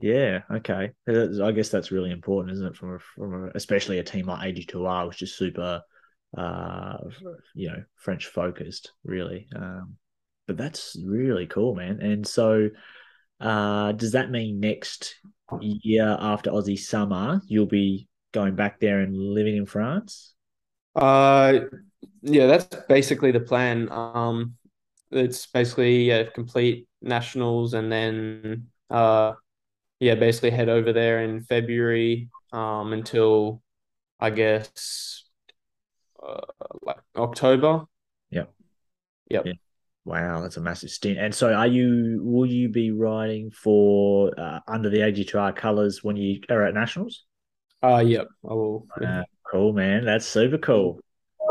Yeah, 0.00 0.42
okay. 0.50 0.92
That's- 1.06 1.40
I 1.40 1.52
guess 1.52 1.68
that's 1.70 1.90
really 1.92 2.10
important, 2.10 2.52
isn't 2.54 2.66
it? 2.66 2.76
From 2.76 2.94
a, 2.94 2.98
from 2.98 3.44
a, 3.44 3.50
especially 3.54 3.98
a 3.98 4.04
team 4.04 4.26
like 4.26 4.44
AG2R, 4.46 5.06
which 5.08 5.22
is 5.22 5.34
super, 5.34 5.82
uh, 6.36 6.96
you 7.54 7.68
know, 7.68 7.84
French 7.96 8.26
focused, 8.26 8.92
really. 9.04 9.48
Um, 9.54 9.96
but 10.46 10.56
that's 10.56 10.96
really 11.04 11.46
cool, 11.46 11.74
man. 11.74 12.00
And 12.00 12.26
so, 12.26 12.70
uh, 13.40 13.92
does 13.92 14.12
that 14.12 14.30
mean 14.30 14.60
next 14.60 15.16
year 15.60 16.16
after 16.18 16.50
Aussie 16.50 16.78
summer, 16.78 17.40
you'll 17.46 17.66
be 17.66 18.08
going 18.32 18.54
back 18.54 18.80
there 18.80 19.00
and 19.00 19.16
living 19.16 19.56
in 19.56 19.66
France? 19.66 20.34
Uh, 20.94 21.60
yeah, 22.22 22.46
that's 22.46 22.66
basically 22.88 23.32
the 23.32 23.40
plan. 23.40 23.90
Um, 23.90 24.54
it's 25.10 25.46
basically 25.46 26.04
yeah, 26.04 26.24
complete 26.24 26.88
nationals 27.02 27.74
and 27.74 27.90
then 27.90 28.68
uh, 28.90 29.34
yeah, 30.00 30.14
basically 30.14 30.50
head 30.50 30.68
over 30.68 30.92
there 30.92 31.22
in 31.22 31.42
February 31.42 32.28
um 32.52 32.92
until 32.92 33.60
I 34.20 34.30
guess 34.30 35.24
uh, 36.22 36.40
like 36.82 36.98
October. 37.16 37.84
Yep. 38.30 38.52
Yep. 39.30 39.46
Yeah. 39.46 39.52
Wow, 40.04 40.42
that's 40.42 40.58
a 40.58 40.60
massive 40.60 40.90
stint. 40.90 41.18
And 41.18 41.34
so, 41.34 41.52
are 41.52 41.66
you? 41.66 42.20
Will 42.22 42.46
you 42.46 42.68
be 42.68 42.90
riding 42.90 43.50
for 43.50 44.38
uh, 44.38 44.60
under 44.68 44.90
the 44.90 44.98
AG2R 44.98 45.56
colours 45.56 46.04
when 46.04 46.16
you 46.16 46.40
are 46.50 46.64
at 46.64 46.74
nationals? 46.74 47.24
Uh, 47.82 48.02
yep. 48.06 48.26
I 48.48 48.52
will. 48.52 48.86
Uh, 49.02 49.22
cool, 49.50 49.72
man. 49.72 50.04
That's 50.04 50.26
super 50.26 50.58
cool. 50.58 51.00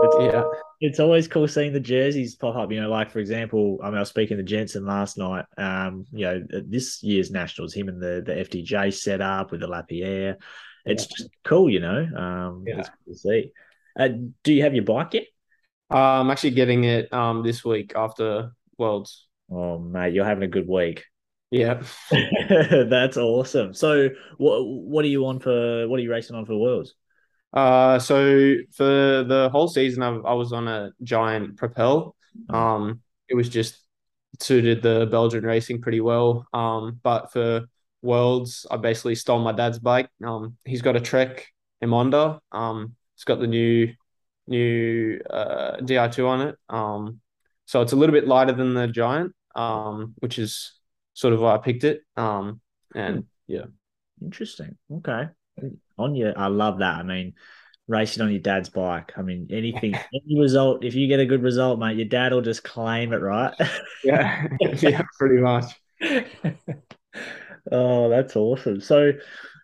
It's, 0.04 0.16
Yeah. 0.20 0.44
it's 0.82 1.00
always 1.00 1.28
cool 1.28 1.48
seeing 1.48 1.74
the 1.74 1.80
jerseys 1.80 2.36
pop 2.36 2.56
up. 2.56 2.72
You 2.72 2.82
know, 2.82 2.90
like 2.90 3.10
for 3.10 3.20
example, 3.20 3.80
I 3.84 3.88
mean, 3.88 3.98
I 3.98 4.00
was 4.02 4.10
speaking 4.10 4.38
to 4.38 4.44
Jensen 4.44 4.86
last 4.86 5.18
night. 5.18 5.46
Um, 5.58 6.06
you 6.12 6.26
know, 6.26 6.44
this 6.50 7.02
year's 7.02 7.32
nationals, 7.32 7.74
him 7.74 7.88
and 7.90 8.02
the 8.02 8.22
the 8.26 8.34
FDJ 8.34 8.94
set 8.94 9.22
up 9.22 9.52
with 9.52 9.62
the 9.62 9.68
Lapierre. 9.68 10.38
It's 10.86 11.08
just 11.08 11.30
cool, 11.44 11.70
you 11.70 11.80
know. 11.80 12.06
Um, 12.16 12.66
Yeah. 12.68 12.80
it's 12.80 12.90
cool 12.90 13.14
to 13.14 13.20
see. 13.20 13.52
Uh, 13.98 14.10
do 14.44 14.54
you 14.54 14.64
have 14.64 14.76
your 14.76 14.84
bike 14.84 15.14
yet? 15.14 15.26
Uh, 15.92 16.22
I'm 16.22 16.32
actually 16.32 16.52
getting 16.52 16.84
it 16.84 17.12
um 17.14 17.44
this 17.44 17.64
week 17.64 17.94
after 17.96 18.52
Worlds. 18.78 19.28
Oh, 19.52 19.80
mate, 19.80 20.14
you're 20.14 20.26
having 20.26 20.44
a 20.44 20.48
good 20.48 20.68
week. 20.68 21.06
Yeah. 21.52 21.84
That's 22.10 23.18
awesome. 23.18 23.74
So, 23.74 24.10
what 24.38 24.66
what 24.66 25.06
are 25.06 25.10
you 25.10 25.26
on 25.28 25.40
for? 25.40 25.88
What 25.88 26.00
are 26.00 26.04
you 26.04 26.12
racing 26.12 26.36
on 26.36 26.46
for 26.46 26.58
Worlds? 26.58 26.96
Uh, 27.54 28.00
so 28.00 28.56
for 28.72 29.24
the 29.24 29.50
whole 29.52 29.68
season, 29.68 30.02
I, 30.02 30.10
I 30.10 30.34
was 30.34 30.52
on 30.54 30.68
a 30.68 30.92
giant 31.04 31.58
Propel. 31.58 32.16
Oh. 32.50 32.58
Um, 32.58 33.02
it 33.30 33.36
was 33.36 33.48
just 33.48 33.78
suited 34.40 34.82
the 34.82 35.08
Belgian 35.10 35.44
racing 35.44 35.82
pretty 35.82 36.02
well. 36.02 36.48
Um, 36.54 37.00
but 37.04 37.32
for 37.32 37.66
Worlds, 38.02 38.66
I 38.72 38.78
basically 38.78 39.16
stole 39.16 39.40
my 39.40 39.52
dad's 39.52 39.80
bike. 39.80 40.10
Um, 40.26 40.58
he's 40.66 40.82
got 40.82 40.96
a 40.96 41.00
Trek 41.00 41.48
Emonda. 41.84 42.40
Um, 42.52 42.96
it's 43.16 43.24
got 43.24 43.40
the 43.40 43.48
new 43.48 43.94
new 44.48 45.20
uh 45.30 45.78
Di2 45.78 46.28
on 46.28 46.42
it. 46.42 46.56
Um, 46.70 47.20
so 47.66 47.82
it's 47.82 47.94
a 47.94 47.96
little 47.96 48.14
bit 48.14 48.28
lighter 48.28 48.54
than 48.54 48.74
the 48.74 48.88
Giant. 48.88 49.34
Um, 49.56 50.16
which 50.18 50.40
is 50.40 50.74
sort 51.14 51.34
of 51.34 51.40
why 51.40 51.54
I 51.54 51.58
picked 51.60 51.84
it. 51.84 52.02
Um, 52.18 52.60
and 52.96 53.26
yeah. 53.48 53.66
Interesting. 54.22 54.78
Okay. 54.92 55.28
On 55.98 56.16
your, 56.16 56.38
I 56.38 56.48
love 56.48 56.80
that. 56.80 56.96
I 56.96 57.04
mean, 57.04 57.34
racing 57.88 58.24
on 58.24 58.32
your 58.32 58.40
dad's 58.40 58.70
bike. 58.70 59.14
I 59.18 59.22
mean, 59.22 59.48
anything, 59.52 59.94
any 60.14 60.40
result. 60.40 60.84
If 60.84 60.96
you 60.96 61.08
get 61.08 61.20
a 61.20 61.26
good 61.26 61.44
result, 61.44 61.80
mate, 61.80 61.98
your 61.98 62.08
dad 62.08 62.34
will 62.34 62.42
just 62.42 62.64
claim 62.64 63.14
it, 63.14 63.18
right? 63.22 63.54
Yeah, 64.04 64.48
yeah, 64.60 65.02
pretty 65.18 65.42
much. 65.42 65.66
oh, 67.72 68.10
that's 68.10 68.36
awesome. 68.36 68.82
So, 68.82 69.14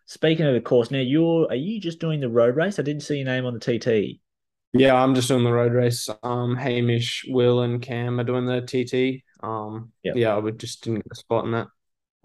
speaking 0.06 0.46
of 0.46 0.54
the 0.54 0.62
course, 0.62 0.92
now 0.92 1.00
you're 1.00 1.48
are 1.50 1.56
you 1.56 1.82
just 1.82 2.00
doing 2.00 2.22
the 2.22 2.30
road 2.30 2.56
race? 2.56 2.80
I 2.80 2.84
didn't 2.84 3.04
see 3.04 3.18
your 3.18 3.26
name 3.26 3.46
on 3.46 3.60
the 3.60 3.60
TT. 3.60 4.22
Yeah, 4.74 4.96
I'm 4.96 5.16
just 5.16 5.28
doing 5.28 5.44
the 5.44 5.52
road 5.52 5.74
race. 5.74 6.08
Um, 6.22 6.56
Hamish, 6.56 7.26
Will, 7.28 7.62
and 7.62 7.82
Cam 7.82 8.20
are 8.20 8.24
doing 8.24 8.46
the 8.46 8.62
TT. 8.62 9.24
Um, 9.42 9.92
Yep. 10.04 10.16
yeah, 10.16 10.36
I 10.36 10.38
would 10.38 10.60
just 10.60 10.84
didn't 10.84 11.04
get 11.06 11.12
a 11.12 11.16
spot 11.16 11.46
in 11.46 11.52
that. 11.52 11.68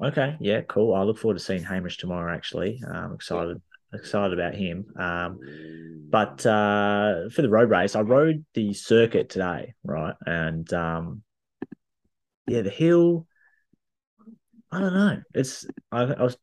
Okay, 0.03 0.37
yeah, 0.41 0.61
cool. 0.63 0.95
I 0.95 1.03
look 1.05 1.19
forward 1.19 1.39
to 1.39 1.45
seeing 1.45 1.63
Hamish 1.63 1.99
tomorrow. 1.99 2.35
Actually, 2.35 2.83
I'm 2.87 3.15
excited 3.15 3.63
excited 3.95 4.39
about 4.39 4.55
him. 4.55 4.87
Um, 4.97 5.39
but 6.11 6.45
uh, 6.45 7.29
for 7.31 7.43
the 7.43 7.49
road 7.49 7.71
race, 7.71 7.95
I 7.95 8.01
rode 8.01 8.45
the 8.55 8.75
circuit 8.75 9.29
today, 9.31 9.75
right? 9.85 10.15
And 10.27 10.71
um, 10.73 11.23
yeah, 12.47 12.63
the 12.63 12.71
hill. 12.71 13.27
I 14.71 14.81
don't 14.81 14.95
know. 14.95 15.23
It's 15.33 15.67
I, 15.93 16.03
I 16.03 16.23
was. 16.23 16.37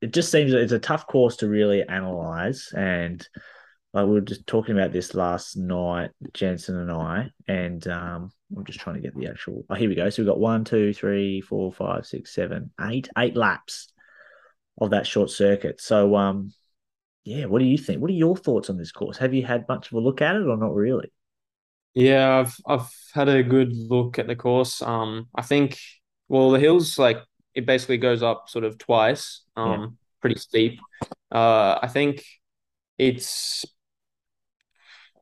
It 0.00 0.12
just 0.12 0.32
seems 0.32 0.52
it's 0.52 0.72
a 0.72 0.78
tough 0.78 1.06
course 1.06 1.36
to 1.36 1.48
really 1.48 1.86
analyze, 1.86 2.72
and 2.74 3.26
like 3.92 4.06
we 4.06 4.12
were 4.12 4.20
just 4.20 4.46
talking 4.46 4.76
about 4.76 4.92
this 4.92 5.14
last 5.14 5.56
night, 5.56 6.10
Jensen 6.32 6.78
and 6.78 6.90
I, 6.90 7.30
and 7.46 7.86
um, 7.88 8.30
I'm 8.56 8.64
just 8.64 8.80
trying 8.80 8.96
to 8.96 9.02
get 9.02 9.14
the 9.14 9.26
actual. 9.26 9.64
Oh, 9.68 9.74
here 9.74 9.88
we 9.88 9.94
go. 9.94 10.08
So 10.08 10.22
we've 10.22 10.28
got 10.28 10.40
one, 10.40 10.64
two, 10.64 10.94
three, 10.94 11.40
four, 11.40 11.72
five, 11.72 12.06
six, 12.06 12.34
seven, 12.34 12.70
eight, 12.80 13.08
eight 13.18 13.36
laps 13.36 13.92
of 14.80 14.90
that 14.90 15.06
short 15.06 15.30
circuit. 15.30 15.80
So, 15.80 16.16
um, 16.16 16.52
yeah, 17.24 17.44
what 17.44 17.58
do 17.58 17.66
you 17.66 17.76
think? 17.76 18.00
What 18.00 18.10
are 18.10 18.14
your 18.14 18.36
thoughts 18.36 18.70
on 18.70 18.78
this 18.78 18.92
course? 18.92 19.18
Have 19.18 19.34
you 19.34 19.44
had 19.44 19.68
much 19.68 19.88
of 19.88 19.92
a 19.94 20.00
look 20.00 20.22
at 20.22 20.36
it 20.36 20.46
or 20.46 20.56
not 20.56 20.74
really? 20.74 21.12
Yeah, 21.94 22.38
I've 22.38 22.56
I've 22.66 22.90
had 23.12 23.28
a 23.28 23.42
good 23.42 23.72
look 23.76 24.18
at 24.18 24.26
the 24.26 24.36
course. 24.36 24.80
Um, 24.80 25.28
I 25.34 25.42
think 25.42 25.78
well 26.28 26.50
the 26.50 26.58
hills 26.58 26.98
like 26.98 27.18
it 27.54 27.66
basically 27.66 27.98
goes 27.98 28.22
up 28.22 28.48
sort 28.48 28.64
of 28.64 28.78
twice. 28.78 29.42
Um, 29.56 29.98
pretty 30.20 30.38
steep. 30.38 30.80
Uh, 31.30 31.78
I 31.82 31.88
think 31.88 32.24
it's. 32.96 33.66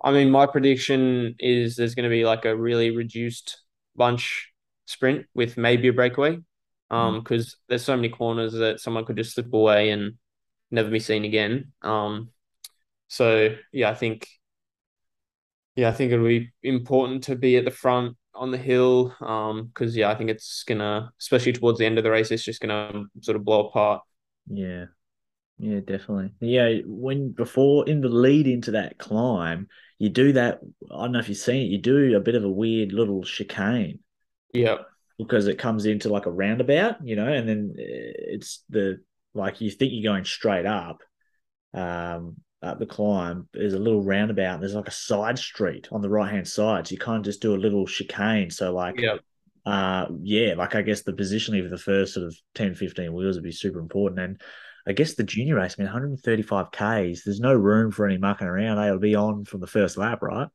I 0.03 0.13
mean, 0.13 0.31
my 0.31 0.47
prediction 0.47 1.35
is 1.39 1.77
there's 1.77 1.95
going 1.95 2.05
to 2.05 2.11
be 2.11 2.25
like 2.25 2.45
a 2.45 2.57
really 2.57 2.97
reduced 2.97 3.63
bunch 3.97 4.49
sprint 4.87 5.27
with 5.35 5.57
maybe 5.57 5.89
a 5.89 5.93
breakaway. 5.93 6.39
Um, 6.91 7.21
because 7.21 7.57
there's 7.69 7.85
so 7.85 7.95
many 7.95 8.09
corners 8.09 8.53
that 8.55 8.81
someone 8.81 9.05
could 9.05 9.17
just 9.17 9.35
slip 9.35 9.53
away 9.53 9.91
and 9.91 10.15
never 10.73 10.91
be 10.91 10.99
seen 10.99 11.25
again. 11.25 11.73
Um, 11.83 12.31
so 13.07 13.55
yeah, 13.73 13.91
I 13.91 13.95
think 13.95 14.27
yeah, 15.77 15.89
I 15.89 15.93
think 15.93 16.13
it'll 16.13 16.27
be 16.27 16.51
important 16.63 17.25
to 17.25 17.37
be 17.37 17.57
at 17.57 17.65
the 17.65 17.71
front 17.71 18.17
on 18.35 18.51
the 18.51 18.59
hill. 18.59 19.15
Um, 19.21 19.67
because 19.67 19.97
yeah, 19.97 20.11
I 20.11 20.17
think 20.17 20.31
it's 20.31 20.65
gonna, 20.65 21.13
especially 21.21 21.53
towards 21.53 21.79
the 21.79 21.87
end 21.87 21.99
of 21.99 22.05
the 22.05 22.11
race, 22.11 22.31
it's 22.31 22.45
just 22.45 22.61
gonna 22.61 23.05
sort 23.21 23.37
of 23.37 23.45
blow 23.45 23.69
apart. 23.69 24.03
Yeah. 24.47 24.87
Yeah, 25.59 25.81
definitely. 25.81 26.33
Yeah, 26.41 26.79
when 26.87 27.33
before 27.33 27.89
in 27.89 28.01
the 28.01 28.09
lead 28.09 28.47
into 28.47 28.73
that 28.73 28.99
climb, 28.99 29.69
you 30.01 30.09
do 30.09 30.33
that. 30.33 30.61
I 30.91 31.03
don't 31.03 31.13
know 31.13 31.21
if 31.21 31.29
you've 31.29 31.39
seen 31.39 31.67
it. 31.67 31.71
You 31.71 31.79
do 31.79 32.17
a 32.17 32.21
bit 32.21 32.35
of 32.35 32.43
a 32.43 32.51
weird 32.51 32.93
little 32.93 33.23
chicane 33.23 34.01
Yeah. 34.53 34.79
because 35.19 35.47
it 35.47 35.59
comes 35.59 35.87
into 35.87 36.09
like 36.09 36.27
a 36.27 36.33
roundabout, 36.33 36.97
you 37.07 37.15
know, 37.15 37.29
and 37.29 37.49
then 37.49 37.75
uh, 37.79 37.83
it's 38.35 38.65
the 38.71 39.01
like 39.35 39.61
you 39.61 39.71
think 39.71 39.93
you're 39.95 40.11
going 40.13 40.25
straight 40.25 40.67
up, 40.67 41.03
um, 41.75 42.37
up 42.63 42.79
the 42.79 42.87
climb. 42.87 43.47
There's 43.53 43.75
a 43.75 43.79
little 43.79 44.03
roundabout. 44.03 44.61
There's 44.61 44.75
like 44.75 44.89
a 44.89 44.91
side 44.93 45.39
street 45.39 45.89
on 45.93 46.01
the 46.03 46.11
right 46.11 46.33
hand 46.33 46.49
side, 46.49 46.87
so 46.87 46.93
you 46.93 46.99
kind 46.99 47.19
of 47.19 47.25
just 47.25 47.43
do 47.43 47.55
a 47.55 47.57
little 47.65 47.87
chicane. 47.87 48.51
So 48.51 48.73
like, 48.73 48.99
Yeah. 49.01 49.19
uh, 49.67 50.07
yeah, 50.23 50.55
like 50.55 50.75
I 50.75 50.83
guess 50.83 51.03
the 51.03 51.13
positioning 51.13 51.65
of 51.65 51.71
the 51.71 51.79
first 51.79 52.15
sort 52.15 52.27
of 52.27 52.35
10, 52.55 52.75
15 52.75 53.13
wheels 53.13 53.37
would 53.37 53.45
be 53.45 53.53
super 53.53 53.79
important. 53.79 54.21
And 54.21 54.41
I 54.91 54.95
guess 54.95 55.15
the 55.15 55.25
junior 55.25 55.57
race, 55.57 55.77
I 55.79 55.83
mean, 55.83 55.87
135 55.87 56.71
Ks, 56.73 57.25
there's 57.25 57.41
no 57.41 57.55
room 57.55 57.91
for 57.91 58.07
any 58.07 58.19
mucking 58.19 58.47
around. 58.47 58.77
They'll 58.77 58.99
be 58.99 59.15
on 59.15 59.45
from 59.45 59.61
the 59.61 59.67
first 59.67 59.97
lap, 59.97 60.23
right? 60.23 60.49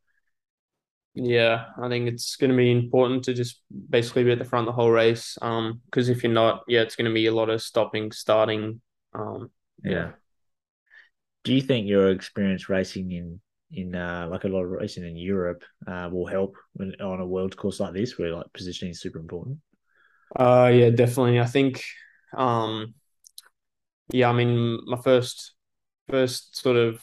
Yeah, 1.17 1.67
I 1.81 1.87
think 1.87 2.09
it's 2.09 2.35
going 2.35 2.51
to 2.51 2.57
be 2.57 2.71
important 2.71 3.23
to 3.25 3.33
just 3.33 3.61
basically 3.89 4.25
be 4.25 4.33
at 4.33 4.39
the 4.39 4.43
front 4.45 4.65
the 4.65 4.73
whole 4.73 4.91
race. 4.91 5.37
Um, 5.41 5.81
because 5.85 6.09
if 6.09 6.23
you're 6.23 6.31
not, 6.31 6.63
yeah, 6.67 6.81
it's 6.81 6.97
going 6.97 7.09
to 7.09 7.13
be 7.13 7.27
a 7.27 7.33
lot 7.33 7.49
of 7.49 7.61
stopping, 7.61 8.11
starting. 8.11 8.81
Um, 9.13 9.49
Yeah. 9.81 10.11
Do 11.45 11.53
you 11.53 11.61
think 11.61 11.87
your 11.87 12.09
experience 12.09 12.69
racing 12.69 13.11
in 13.11 13.39
in 13.71 13.95
uh, 13.95 14.27
like 14.29 14.43
a 14.43 14.47
lot 14.47 14.63
of 14.63 14.71
racing 14.71 15.05
in 15.05 15.15
Europe 15.15 15.63
uh, 15.87 16.09
will 16.11 16.25
help 16.27 16.57
when, 16.73 16.93
on 17.01 17.19
a 17.21 17.25
world 17.25 17.55
course 17.55 17.79
like 17.79 17.93
this, 17.93 18.17
where 18.17 18.35
like 18.35 18.51
positioning 18.53 18.91
is 18.91 19.01
super 19.01 19.19
important? 19.19 19.59
Uh, 20.35 20.71
yeah, 20.73 20.89
definitely. 20.89 21.39
I 21.39 21.45
think, 21.45 21.83
um, 22.35 22.93
yeah, 24.11 24.29
I 24.29 24.33
mean, 24.33 24.79
my 24.85 24.97
first 24.97 25.53
first 26.09 26.57
sort 26.57 26.77
of 26.77 27.01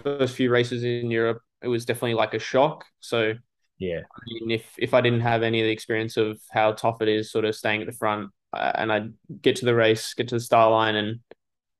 first 0.00 0.36
few 0.36 0.50
races 0.50 0.84
in 0.84 1.10
Europe, 1.10 1.40
it 1.62 1.68
was 1.68 1.84
definitely 1.84 2.14
like 2.14 2.34
a 2.34 2.38
shock. 2.38 2.84
So, 3.00 3.30
I 3.30 3.34
Yeah, 3.78 4.02
mean, 4.26 4.50
if 4.52 4.74
if 4.78 4.94
I 4.94 5.00
didn't 5.00 5.20
have 5.22 5.42
any 5.42 5.60
of 5.60 5.66
the 5.66 5.72
experience 5.72 6.16
of 6.16 6.40
how 6.52 6.72
tough 6.72 7.02
it 7.02 7.08
is, 7.08 7.32
sort 7.32 7.44
of 7.46 7.56
staying 7.56 7.82
at 7.82 7.86
the 7.88 7.92
front, 7.94 8.30
uh, 8.54 8.72
and 8.76 8.92
I'd 8.92 9.14
get 9.42 9.56
to 9.56 9.66
the 9.66 9.74
race, 9.74 10.14
get 10.14 10.28
to 10.28 10.36
the 10.36 10.40
start 10.40 10.72
line, 10.72 10.96
and 10.96 11.20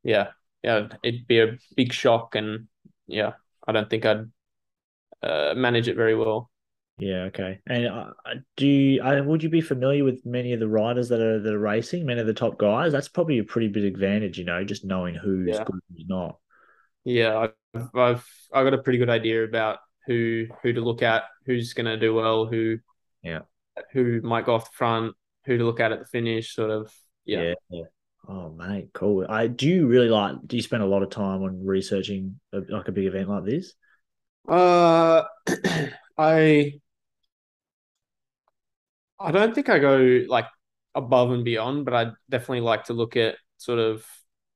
yeah, 0.04 0.30
yeah, 0.64 0.88
it'd 1.04 1.26
be 1.28 1.40
a 1.40 1.58
big 1.76 1.92
shock, 1.92 2.34
and 2.36 2.68
yeah, 3.08 3.34
I 3.66 3.72
don't 3.72 3.90
think 3.90 4.06
I'd 4.06 4.26
uh, 5.22 5.54
manage 5.56 5.88
it 5.88 5.96
very 5.96 6.14
well. 6.16 6.50
Yeah, 6.98 7.22
okay. 7.24 7.60
And 7.66 7.86
uh, 7.86 8.10
do 8.56 8.66
you, 8.66 9.02
uh, 9.02 9.22
would 9.22 9.42
you 9.42 9.48
be 9.48 9.60
familiar 9.60 10.02
with 10.04 10.24
many 10.26 10.52
of 10.52 10.60
the 10.60 10.68
riders 10.68 11.08
that 11.10 11.20
are 11.20 11.38
that 11.40 11.54
are 11.54 11.58
racing, 11.58 12.04
many 12.06 12.20
of 12.20 12.26
the 12.26 12.34
top 12.34 12.58
guys? 12.58 12.92
That's 12.92 13.08
probably 13.08 13.38
a 13.38 13.44
pretty 13.44 13.68
big 13.68 13.84
advantage, 13.84 14.38
you 14.38 14.44
know, 14.44 14.64
just 14.64 14.84
knowing 14.84 15.14
who's 15.14 15.58
Yeah, 15.58 15.64
good 15.64 15.74
and 15.74 15.82
who's 15.96 16.06
not. 16.08 16.38
yeah, 17.04 17.48
I've 17.74 17.94
I've 17.94 18.26
I 18.52 18.64
got 18.64 18.74
a 18.74 18.82
pretty 18.82 18.98
good 18.98 19.10
idea 19.10 19.44
about 19.44 19.78
who 20.06 20.46
who 20.62 20.72
to 20.72 20.80
look 20.80 21.02
at, 21.02 21.24
who's 21.46 21.72
gonna 21.72 21.96
do 21.98 22.14
well, 22.14 22.46
who 22.46 22.78
Yeah, 23.22 23.42
who 23.92 24.20
might 24.22 24.44
go 24.46 24.54
off 24.54 24.70
the 24.70 24.76
front, 24.76 25.14
who 25.46 25.58
to 25.58 25.64
look 25.64 25.80
at 25.80 25.92
at 25.92 26.00
the 26.00 26.06
finish, 26.06 26.54
sort 26.54 26.70
of. 26.70 26.92
Yeah. 27.24 27.46
yeah, 27.48 27.54
yeah. 27.70 27.84
Oh, 28.28 28.50
mate, 28.50 28.90
cool. 28.94 29.26
I 29.28 29.46
do 29.48 29.68
you 29.68 29.86
really 29.86 30.08
like? 30.08 30.36
Do 30.46 30.56
you 30.56 30.62
spend 30.62 30.82
a 30.82 30.86
lot 30.86 31.02
of 31.02 31.10
time 31.10 31.42
on 31.42 31.64
researching 31.64 32.40
a, 32.52 32.60
like 32.68 32.88
a 32.88 32.92
big 32.92 33.06
event 33.06 33.28
like 33.28 33.44
this? 33.44 33.74
Uh, 34.48 35.24
I 36.18 36.80
I 39.20 39.32
don't 39.32 39.54
think 39.54 39.68
I 39.68 39.78
go 39.78 40.24
like 40.28 40.46
above 40.94 41.30
and 41.32 41.44
beyond, 41.44 41.84
but 41.84 41.94
I 41.94 42.12
definitely 42.30 42.60
like 42.60 42.84
to 42.84 42.92
look 42.92 43.16
at 43.16 43.36
sort 43.56 43.78
of 43.78 44.06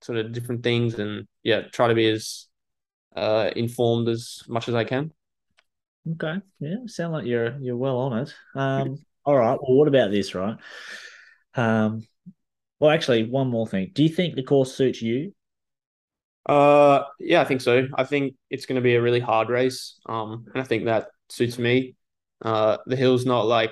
sort 0.01 0.19
of 0.19 0.33
different 0.33 0.63
things 0.63 0.95
and 0.99 1.27
yeah, 1.43 1.63
try 1.63 1.89
to 1.89 1.95
be 1.95 2.09
as 2.11 2.47
uh 3.15 3.51
informed 3.57 4.09
as 4.09 4.43
much 4.49 4.69
as 4.69 4.75
I 4.75 4.85
can. 4.85 5.13
Okay. 6.13 6.41
Yeah, 6.59 6.77
sound 6.87 7.13
like 7.13 7.27
you're 7.27 7.59
you're 7.61 7.77
well 7.77 7.99
on 7.99 8.19
it. 8.19 8.35
Um, 8.55 8.99
all 9.25 9.37
right. 9.37 9.59
Well, 9.61 9.77
what 9.79 9.89
about 9.89 10.11
this, 10.11 10.35
right? 10.35 10.57
Um, 11.55 12.07
well, 12.81 12.91
actually, 12.91 13.29
one 13.29 13.49
more 13.49 13.67
thing. 13.67 13.93
Do 13.95 14.03
you 14.03 14.09
think 14.09 14.35
the 14.35 14.43
course 14.43 14.75
suits 14.75 15.01
you? 15.03 15.33
Uh, 16.47 17.05
yeah, 17.21 17.41
I 17.41 17.45
think 17.45 17.61
so. 17.61 17.87
I 17.95 18.05
think 18.05 18.35
it's 18.51 18.67
going 18.67 18.77
to 18.77 18.83
be 18.83 18.97
a 18.97 19.03
really 19.03 19.21
hard 19.21 19.49
race. 19.49 20.01
Um, 20.07 20.47
and 20.53 20.61
I 20.61 20.65
think 20.65 20.87
that 20.87 21.09
suits 21.29 21.59
me. 21.59 21.95
Uh, 22.45 22.79
the 22.87 22.97
hill's 22.97 23.25
not 23.25 23.47
like 23.47 23.71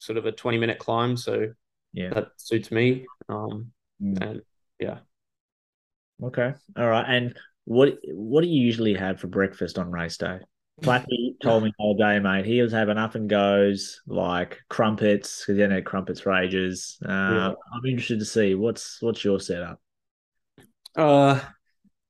sort 0.00 0.18
of 0.18 0.26
a 0.26 0.32
20 0.32 0.58
minute 0.58 0.80
climb, 0.80 1.16
so 1.18 1.54
Yeah. 1.92 2.12
that 2.12 2.28
suits 2.38 2.72
me. 2.72 3.06
Um, 3.28 3.72
Mm. 4.00 4.20
and 4.20 4.42
yeah. 4.80 5.00
Okay. 6.22 6.54
All 6.76 6.88
right. 6.88 7.04
And 7.08 7.36
what 7.64 7.98
what 8.12 8.42
do 8.42 8.48
you 8.48 8.60
usually 8.60 8.94
have 8.94 9.20
for 9.20 9.26
breakfast 9.26 9.78
on 9.78 9.90
race 9.90 10.16
day? 10.16 10.38
Flappy 10.82 11.36
told 11.42 11.62
me 11.62 11.72
all 11.78 11.94
day, 11.94 12.18
mate. 12.20 12.46
He 12.46 12.62
was 12.62 12.72
having 12.72 12.96
up 12.98 13.14
and 13.14 13.28
goes 13.28 14.00
like 14.06 14.58
crumpets 14.68 15.40
because 15.40 15.56
he 15.56 15.62
had 15.62 15.84
crumpets 15.84 16.20
for 16.20 16.32
ages. 16.32 16.98
Uh, 17.04 17.10
Yeah. 17.26 17.54
I'm 17.74 17.84
interested 17.86 18.18
to 18.18 18.24
see 18.24 18.54
what's 18.54 19.00
what's 19.02 19.24
your 19.24 19.40
setup. 19.40 19.80
Uh, 20.96 21.40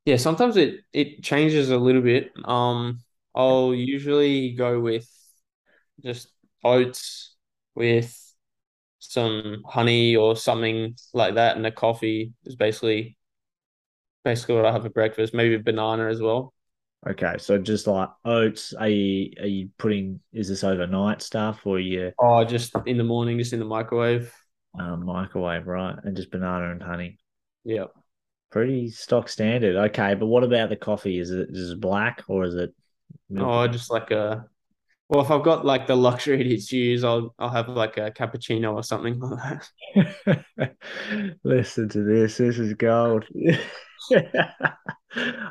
yeah, 0.05 0.16
sometimes 0.16 0.57
it 0.57 0.81
it 0.92 1.22
changes 1.22 1.70
a 1.70 1.79
little 1.79 2.03
bit. 2.03 2.33
Um, 2.44 3.00
I'll 3.35 3.74
usually 3.74 4.53
go 4.55 4.81
with 4.81 5.09
just 6.03 6.29
oats 6.64 7.30
with 7.81 8.16
some 9.01 9.62
honey 9.66 10.16
or 10.16 10.37
something 10.37 10.97
like 11.14 11.35
that, 11.37 11.57
and 11.57 11.66
a 11.66 11.73
coffee 11.73 12.35
is 12.45 12.57
basically 12.57 13.19
basically 14.25 14.55
what 14.57 14.66
I 14.66 14.73
have 14.73 14.83
for 14.83 14.90
breakfast. 14.90 15.35
Maybe 15.35 15.55
a 15.55 15.59
banana 15.59 16.09
as 16.09 16.21
well. 16.21 16.55
Okay, 17.09 17.37
so 17.38 17.57
just 17.59 17.87
like 17.87 18.11
oats, 18.27 18.75
are 18.75 18.88
you 18.88 19.33
are 19.40 19.47
you 19.47 19.71
putting 19.79 20.21
is 20.33 20.49
this 20.49 20.64
overnight 20.64 21.23
stuff 21.23 21.66
or 21.66 21.81
you 21.81 22.12
Oh, 22.19 22.45
just 22.45 22.75
in 22.87 22.99
the 22.99 23.05
morning, 23.05 23.38
just 23.38 23.53
in 23.53 23.59
the 23.59 23.64
microwave. 23.64 24.33
um, 24.79 25.05
microwave, 25.05 25.66
right? 25.66 25.97
And 26.05 26.16
just 26.16 26.31
banana 26.31 26.71
and 26.73 26.83
honey. 26.83 27.19
Yeah. 27.64 27.87
Pretty 28.51 28.90
stock 28.90 29.29
standard. 29.29 29.77
Okay, 29.77 30.14
but 30.14 30.27
what 30.27 30.43
about 30.43 30.71
the 30.71 30.77
coffee? 30.77 31.19
Is 31.19 31.31
it 31.31 31.51
is 31.51 31.71
it 31.71 31.81
black 31.81 32.25
or 32.29 32.45
is 32.45 32.55
it 32.55 32.75
milk? 33.29 33.53
Oh, 33.53 33.66
just 33.69 33.90
like 33.90 34.11
a. 34.11 34.49
Well, 35.11 35.25
if 35.25 35.31
I've 35.33 35.42
got 35.42 35.66
like 35.66 35.88
the 35.88 35.96
luxury 35.96 36.44
to 36.44 36.57
choose, 36.57 37.03
I'll 37.03 37.35
I'll 37.37 37.51
have 37.51 37.68
like 37.68 37.96
a 37.96 38.12
cappuccino 38.12 38.73
or 38.75 38.85
something 38.85 39.18
like 39.18 39.61
that. 39.96 40.77
Listen 41.44 41.88
to 41.88 42.05
this. 42.05 42.37
This 42.37 42.59
is 42.59 42.75
gold. 42.75 43.25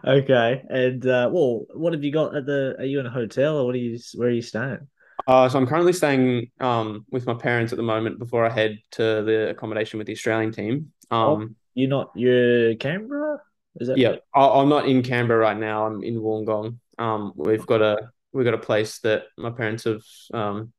Okay, 0.08 0.64
and 0.70 1.06
uh, 1.06 1.30
well, 1.32 1.66
what 1.74 1.92
have 1.92 2.02
you 2.02 2.14
got 2.14 2.34
at 2.34 2.46
the? 2.46 2.76
Are 2.80 2.86
you 2.86 3.02
in 3.02 3.06
a 3.06 3.10
hotel 3.10 3.58
or 3.58 3.66
what 3.66 3.76
are 3.76 3.80
you? 3.80 4.00
Where 4.16 4.30
are 4.30 4.32
you 4.32 4.42
staying? 4.42 4.88
Uh, 5.28 5.50
so 5.50 5.60
I'm 5.60 5.68
currently 5.68 5.92
staying 5.92 6.50
um 6.62 7.06
with 7.12 7.26
my 7.26 7.34
parents 7.34 7.74
at 7.74 7.78
the 7.78 7.84
moment 7.84 8.20
before 8.20 8.46
I 8.46 8.50
head 8.50 8.80
to 8.92 9.04
the 9.22 9.50
accommodation 9.50 9.98
with 9.98 10.08
the 10.08 10.14
Australian 10.14 10.54
team. 10.54 10.94
Oh, 11.12 11.36
Um, 11.36 11.56
you're 11.76 11.90
not. 11.90 12.12
You're 12.16 12.76
Canberra. 12.76 13.42
Is 13.82 13.90
that? 13.90 13.98
yeah, 13.98 14.16
I, 14.34 14.48
I'm 14.48 14.70
not 14.70 14.88
in 14.88 15.04
Canberra 15.04 15.40
right 15.42 15.58
now. 15.58 15.86
I'm 15.86 16.02
in 16.04 16.16
Wollongong. 16.16 16.78
Um, 16.98 17.34
we've 17.36 17.68
got 17.68 17.82
a 17.82 17.98
we've 18.34 18.46
got 18.46 18.54
a 18.54 18.60
place 18.60 19.00
that 19.00 19.24
my 19.38 19.52
parents 19.52 19.86
have 19.86 20.02
um 20.34 20.74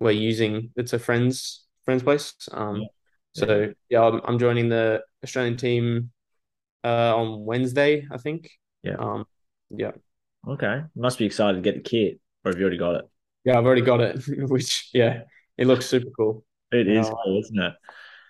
we're 0.00 0.10
using. 0.12 0.70
It's 0.76 0.92
a 0.92 0.98
friend's 0.98 1.64
friend's 1.84 2.02
place. 2.02 2.34
Um, 2.52 2.82
Yeah. 2.82 2.88
so 3.34 3.72
yeah, 3.88 4.02
I'm 4.02 4.20
I'm 4.24 4.38
joining 4.38 4.68
the 4.68 5.02
Australian 5.24 5.56
team 5.56 6.10
uh 6.84 7.16
on 7.16 7.44
Wednesday, 7.44 8.06
I 8.10 8.18
think. 8.18 8.50
Yeah. 8.82 8.96
Um, 8.98 9.26
yeah, 9.70 9.92
Okay. 10.46 10.82
Must 10.96 11.18
be 11.18 11.24
excited 11.26 11.56
to 11.56 11.62
get 11.62 11.76
the 11.76 11.88
kit, 11.88 12.20
or 12.44 12.50
have 12.50 12.58
you 12.58 12.64
already 12.64 12.78
got 12.78 12.96
it? 12.96 13.08
yeah, 13.44 13.58
I've 13.58 13.64
already 13.66 13.82
got 13.82 14.00
it, 14.00 14.22
which 14.50 14.90
yeah, 14.92 15.22
it 15.56 15.66
looks 15.66 15.86
super 15.86 16.10
cool. 16.16 16.44
It 16.70 16.88
is 16.88 17.10
Uh, 17.10 17.14
cool, 17.24 17.40
isn't 17.40 17.58
it? 17.58 17.74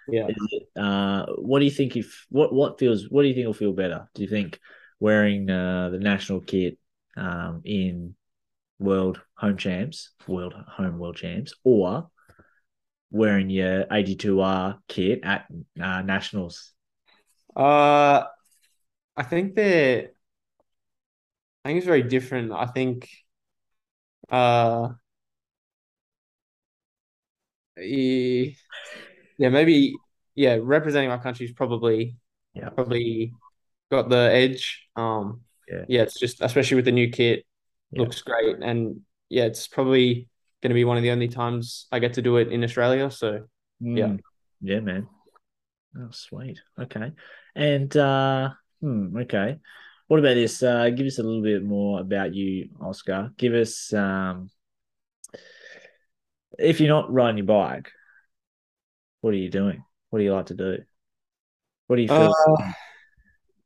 yeah. 0.06 0.28
Is 0.28 0.48
it? 0.52 0.68
Uh, 0.80 1.26
what 1.38 1.58
do 1.60 1.64
you 1.64 1.70
think? 1.70 1.96
If 1.96 2.26
what 2.30 2.52
what 2.52 2.78
feels? 2.78 3.08
What 3.10 3.22
do 3.22 3.28
you 3.28 3.34
think 3.34 3.46
will 3.46 3.54
feel 3.54 3.72
better? 3.72 4.08
Do 4.14 4.22
you 4.22 4.28
think 4.28 4.60
wearing 5.00 5.50
uh, 5.50 5.90
the 5.90 5.98
national 5.98 6.40
kit 6.40 6.78
um, 7.16 7.62
in 7.64 8.14
World 8.82 9.20
Home 9.36 9.56
Champs, 9.56 10.10
World 10.26 10.54
Home 10.76 10.98
World 10.98 11.16
Champs, 11.16 11.54
or 11.64 12.08
wearing 13.10 13.50
your 13.50 13.86
AG2R 13.90 14.78
kit 14.88 15.20
at 15.22 15.46
uh, 15.80 16.02
Nationals? 16.02 16.72
Uh, 17.54 18.24
I 19.16 19.22
think 19.22 19.54
they're. 19.54 20.10
I 21.64 21.68
think 21.68 21.78
it's 21.78 21.86
very 21.86 22.02
different. 22.02 22.52
I 22.52 22.66
think. 22.66 23.08
Uh, 24.28 24.94
yeah, 27.76 28.52
maybe. 29.38 29.94
Yeah, 30.34 30.58
representing 30.62 31.10
my 31.10 31.18
country 31.18 31.44
is 31.44 31.52
probably 31.52 32.16
Yeah. 32.54 32.70
probably 32.70 33.32
got 33.90 34.08
the 34.08 34.30
edge. 34.32 34.88
Um, 34.96 35.42
Yeah. 35.68 35.84
yeah, 35.88 36.02
it's 36.02 36.18
just 36.18 36.40
especially 36.40 36.76
with 36.76 36.86
the 36.86 36.92
new 36.92 37.10
kit, 37.10 37.44
Yeah. 37.92 38.02
looks 38.02 38.22
great, 38.22 38.56
and 38.62 39.00
yeah, 39.28 39.44
it's 39.44 39.68
probably 39.68 40.28
going 40.62 40.70
to 40.70 40.74
be 40.74 40.84
one 40.84 40.96
of 40.96 41.02
the 41.02 41.10
only 41.10 41.28
times 41.28 41.86
I 41.92 41.98
get 41.98 42.14
to 42.14 42.22
do 42.22 42.36
it 42.36 42.52
in 42.52 42.64
Australia. 42.64 43.10
So 43.10 43.46
yeah, 43.80 44.06
Mm. 44.06 44.20
Yeah, 44.60 44.80
man. 44.80 45.08
Oh, 45.98 46.08
sweet. 46.10 46.60
Okay. 46.78 47.12
And 47.54 47.94
uh 47.96 48.50
hmm, 48.80 49.16
okay. 49.18 49.58
What 50.06 50.20
about 50.20 50.34
this? 50.34 50.62
Uh 50.62 50.90
give 50.90 51.06
us 51.06 51.18
a 51.18 51.22
little 51.22 51.42
bit 51.42 51.64
more 51.64 52.00
about 52.00 52.34
you, 52.34 52.70
Oscar. 52.80 53.32
Give 53.36 53.54
us 53.54 53.92
um 53.92 54.50
if 56.58 56.80
you're 56.80 56.88
not 56.88 57.12
riding 57.12 57.38
your 57.38 57.46
bike, 57.46 57.90
what 59.20 59.34
are 59.34 59.38
you 59.38 59.50
doing? 59.50 59.84
What 60.10 60.18
do 60.18 60.24
you 60.24 60.32
like 60.32 60.46
to 60.46 60.54
do? 60.54 60.78
What 61.86 61.96
do 61.96 62.02
you 62.02 62.08
feel? 62.08 62.34
Uh, 62.58 62.72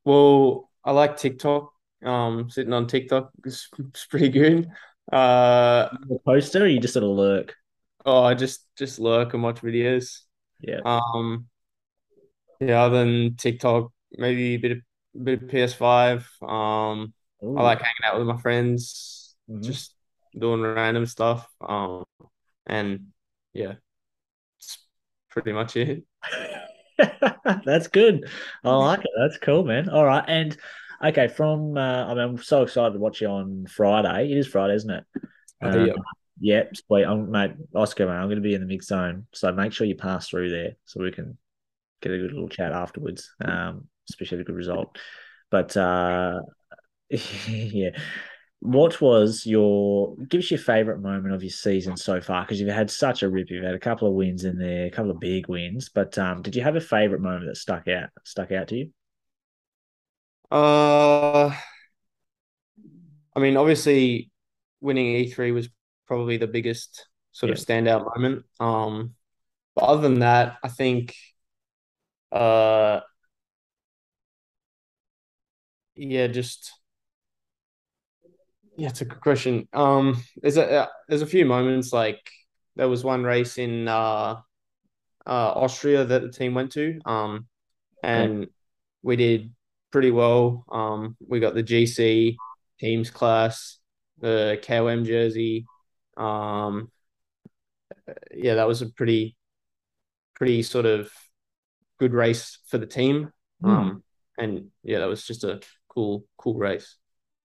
well, 0.05 0.71
I 0.85 0.93
like 0.93 1.17
TikTok. 1.17 1.73
Um, 2.07 2.49
sitting 2.51 2.73
on 2.73 2.87
TikTok 2.87 3.31
is, 3.45 3.69
pretty 4.11 4.29
good. 4.29 4.69
Uh, 5.12 5.88
a 6.11 6.19
poster 6.25 6.64
or 6.64 6.66
you 6.66 6.81
just 6.81 6.95
sort 6.95 7.05
of 7.05 7.11
lurk? 7.11 7.55
oh, 8.05 8.23
I 8.23 8.35
just 8.35 8.64
just 8.77 8.99
lurk 8.99 9.35
and 9.35 9.42
watch 9.42 9.61
videos. 9.61 10.21
Yeah. 10.61 10.81
Um, 10.85 11.49
yeah, 12.61 12.83
other 12.85 13.05
than 13.05 13.37
TikTok, 13.37 13.92
maybe 14.12 14.55
a 14.55 14.57
bit 14.59 14.73
of 14.73 14.79
a 15.16 15.19
bit 15.19 15.42
of 15.42 15.49
PS5. 15.49 16.29
Um, 16.42 17.12
I 17.42 17.62
like 17.62 17.79
hanging 17.81 18.05
out 18.05 18.19
with 18.19 18.27
my 18.27 18.37
friends, 18.40 19.35
Mhm. 19.51 19.62
just 19.64 19.95
doing 20.37 20.62
random 20.62 21.07
stuff. 21.07 21.49
Um, 21.61 22.05
and 22.66 23.09
yeah, 23.53 23.75
it's 24.59 24.79
pretty 25.31 25.53
much 25.53 25.77
it. 25.77 26.05
That's 27.64 27.88
good. 27.88 28.29
I 28.64 28.75
like 28.75 29.01
it. 29.01 29.11
That's 29.19 29.38
cool, 29.38 29.64
man. 29.64 29.88
All 29.88 30.05
right. 30.05 30.25
And 30.27 30.57
okay, 31.05 31.29
from 31.29 31.77
uh, 31.77 32.05
I 32.07 32.09
mean, 32.11 32.19
I'm 32.19 32.43
so 32.43 32.63
excited 32.63 32.95
to 32.95 32.99
watch 32.99 33.21
you 33.21 33.29
on 33.29 33.67
Friday. 33.67 34.31
It 34.31 34.39
is 34.39 34.47
Friday, 34.47 34.75
isn't 34.75 34.91
it? 34.91 35.05
Yeah, 35.87 35.93
yeah, 36.41 36.63
sweet. 36.75 37.05
I'm, 37.05 37.31
mate, 37.31 37.53
Oscar, 37.75 38.07
man, 38.07 38.17
I'm 38.17 38.29
going 38.29 38.37
to 38.37 38.43
be 38.43 38.55
in 38.55 38.61
the 38.61 38.67
mix 38.67 38.87
zone, 38.87 39.27
so 39.33 39.51
make 39.53 39.73
sure 39.73 39.87
you 39.87 39.97
pass 39.97 40.29
through 40.29 40.51
there 40.51 40.73
so 40.85 41.03
we 41.03 41.13
can 41.13 41.39
get 42.03 42.13
a 42.13 42.19
good 42.19 42.33
little 42.33 42.49
chat 42.49 42.73
afterwards. 42.73 43.33
Um, 43.43 43.89
especially 44.09 44.41
a 44.41 44.45
good 44.45 44.55
result. 44.55 44.99
But 45.51 45.77
uh, 45.77 46.41
yeah, 47.11 47.91
what 48.61 49.01
was 49.01 49.47
your 49.47 50.17
give 50.29 50.41
us 50.41 50.51
your 50.51 50.59
favorite 50.59 51.01
moment 51.01 51.35
of 51.35 51.43
your 51.43 51.51
season 51.51 51.97
so 51.97 52.21
far? 52.21 52.43
Because 52.43 52.61
you've 52.61 52.71
had 52.71 52.91
such 52.91 53.23
a 53.23 53.29
rip. 53.29 53.51
You've 53.51 53.65
had 53.65 53.75
a 53.75 53.81
couple 53.81 54.09
of 54.09 54.15
wins 54.15 54.45
in 54.45 54.59
there, 54.59 54.87
a 54.87 54.91
couple 54.91 55.11
of 55.11 55.21
big 55.21 55.49
wins. 55.49 55.89
But 55.89 56.17
um, 56.19 56.43
did 56.43 56.57
you 56.57 56.63
have 56.63 56.77
a 56.77 56.81
favorite 56.81 57.21
moment 57.21 57.47
that 57.47 57.57
stuck 57.57 57.89
out 57.89 58.11
stuck 58.25 58.53
out 58.53 58.69
to 58.69 58.77
you? 58.77 58.91
Uh, 60.51 61.55
I 63.35 63.41
mean, 63.41 63.57
obviously, 63.57 64.31
winning 64.81 65.07
E3 65.07 65.53
was 65.53 65.69
probably 66.07 66.37
the 66.37 66.47
biggest 66.47 67.09
sort 67.33 67.51
of 67.51 67.59
standout 67.59 68.05
moment. 68.17 68.45
Um, 68.61 69.15
but 69.75 69.85
other 69.85 70.03
than 70.03 70.21
that, 70.21 70.57
I 70.63 70.69
think, 70.69 71.15
uh, 72.33 73.01
yeah, 75.97 76.29
just 76.29 76.73
yeah, 78.77 78.89
it's 78.89 79.01
a 79.01 79.07
good 79.07 79.21
question. 79.21 79.69
Um, 79.73 80.23
there's 80.41 80.57
a 80.57 80.83
uh, 80.83 80.87
there's 81.09 81.23
a 81.23 81.27
few 81.27 81.47
moments 81.47 81.93
like 81.93 82.21
there 82.77 82.89
was 82.89 83.05
one 83.05 83.25
race 83.25 83.59
in 83.59 83.89
uh, 83.89 84.37
uh 85.27 85.53
Austria 85.55 86.05
that 86.05 86.23
the 86.23 86.31
team 86.31 86.55
went 86.55 86.73
to. 86.73 87.01
Um, 87.05 87.47
and 88.03 88.47
we 89.03 89.17
did 89.17 89.53
pretty 89.97 90.11
well. 90.11 90.63
Um, 90.71 91.17
we 91.27 91.41
got 91.41 91.55
the 91.55 91.63
GC 91.63 92.37
teams 92.79 93.09
class, 93.09 93.79
the 94.21 94.61
KOM 94.63 95.07
jersey. 95.07 95.65
Um, 96.19 96.91
yeah, 98.31 98.57
that 98.57 98.69
was 98.69 98.83
a 98.83 98.91
pretty 98.91 99.37
pretty 100.35 100.63
sort 100.63 100.85
of 100.85 101.11
good 101.99 102.13
race 102.13 102.59
for 102.67 102.77
the 102.77 102.85
team. 102.85 103.33
Hmm. 103.63 103.71
Um, 103.71 104.05
and 104.37 104.67
yeah, 104.83 104.99
that 104.99 105.09
was 105.09 105.25
just 105.25 105.45
a 105.45 105.63
cool 105.89 106.27
cool 106.37 106.59
race. 106.59 106.99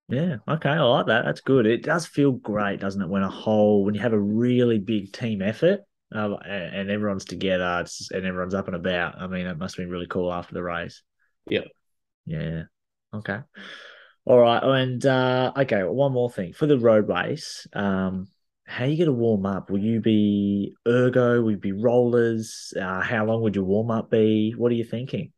Yeah. 0.10 0.40
Okay. 0.46 0.72
I 0.72 0.82
like 0.82 1.06
that. 1.06 1.24
That's 1.24 1.40
good. 1.40 1.66
It 1.66 1.84
does 1.84 2.06
feel 2.06 2.34
great, 2.34 2.82
doesn't 2.82 3.02
it? 3.02 3.08
When 3.08 3.24
a 3.24 3.30
whole 3.30 3.86
when 3.86 3.96
you 3.96 4.02
have 4.02 4.12
a 4.12 4.20
really 4.20 4.78
big 4.78 5.14
team 5.14 5.42
effort. 5.42 5.80
Uh, 6.14 6.36
and, 6.44 6.76
and 6.76 6.92
everyone's 6.92 7.24
together 7.24 7.80
it's, 7.80 8.12
and 8.12 8.26
everyone's 8.26 8.54
up 8.54 8.68
and 8.68 8.76
about. 8.76 9.22
I 9.22 9.28
mean, 9.28 9.46
it 9.46 9.58
must 9.58 9.78
have 9.78 9.86
been 9.86 9.90
really 9.94 10.08
cool 10.08 10.34
after 10.34 10.54
the 10.54 10.62
race. 10.62 11.02
Yeah. 11.50 11.62
Yeah. 12.32 12.64
Okay. 13.14 13.40
All 14.26 14.40
right. 14.40 14.64
And 14.64 15.06
uh, 15.06 15.52
okay, 15.58 15.84
one 15.84 16.14
more 16.14 16.32
thing 16.32 16.54
for 16.54 16.66
the 16.66 16.80
road 16.80 17.10
race. 17.10 17.68
Um, 17.74 18.28
how 18.66 18.86
are 18.86 18.88
you 18.88 18.96
going 18.96 19.08
to 19.08 19.22
warm 19.22 19.46
up? 19.46 19.70
Will 19.70 19.80
you 19.80 20.00
be 20.00 20.76
ergo? 20.88 21.42
Will 21.42 21.52
you 21.52 21.58
be 21.58 21.74
rollers? 21.74 22.74
Uh, 22.80 23.02
how 23.02 23.26
long 23.26 23.42
would 23.42 23.56
your 23.56 23.66
warm 23.66 23.92
up 23.92 24.10
be? 24.10 24.54
What 24.56 24.72
are 24.72 24.76
you 24.76 24.86
thinking? 24.86 25.34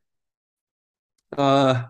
Uh, 1.35 1.85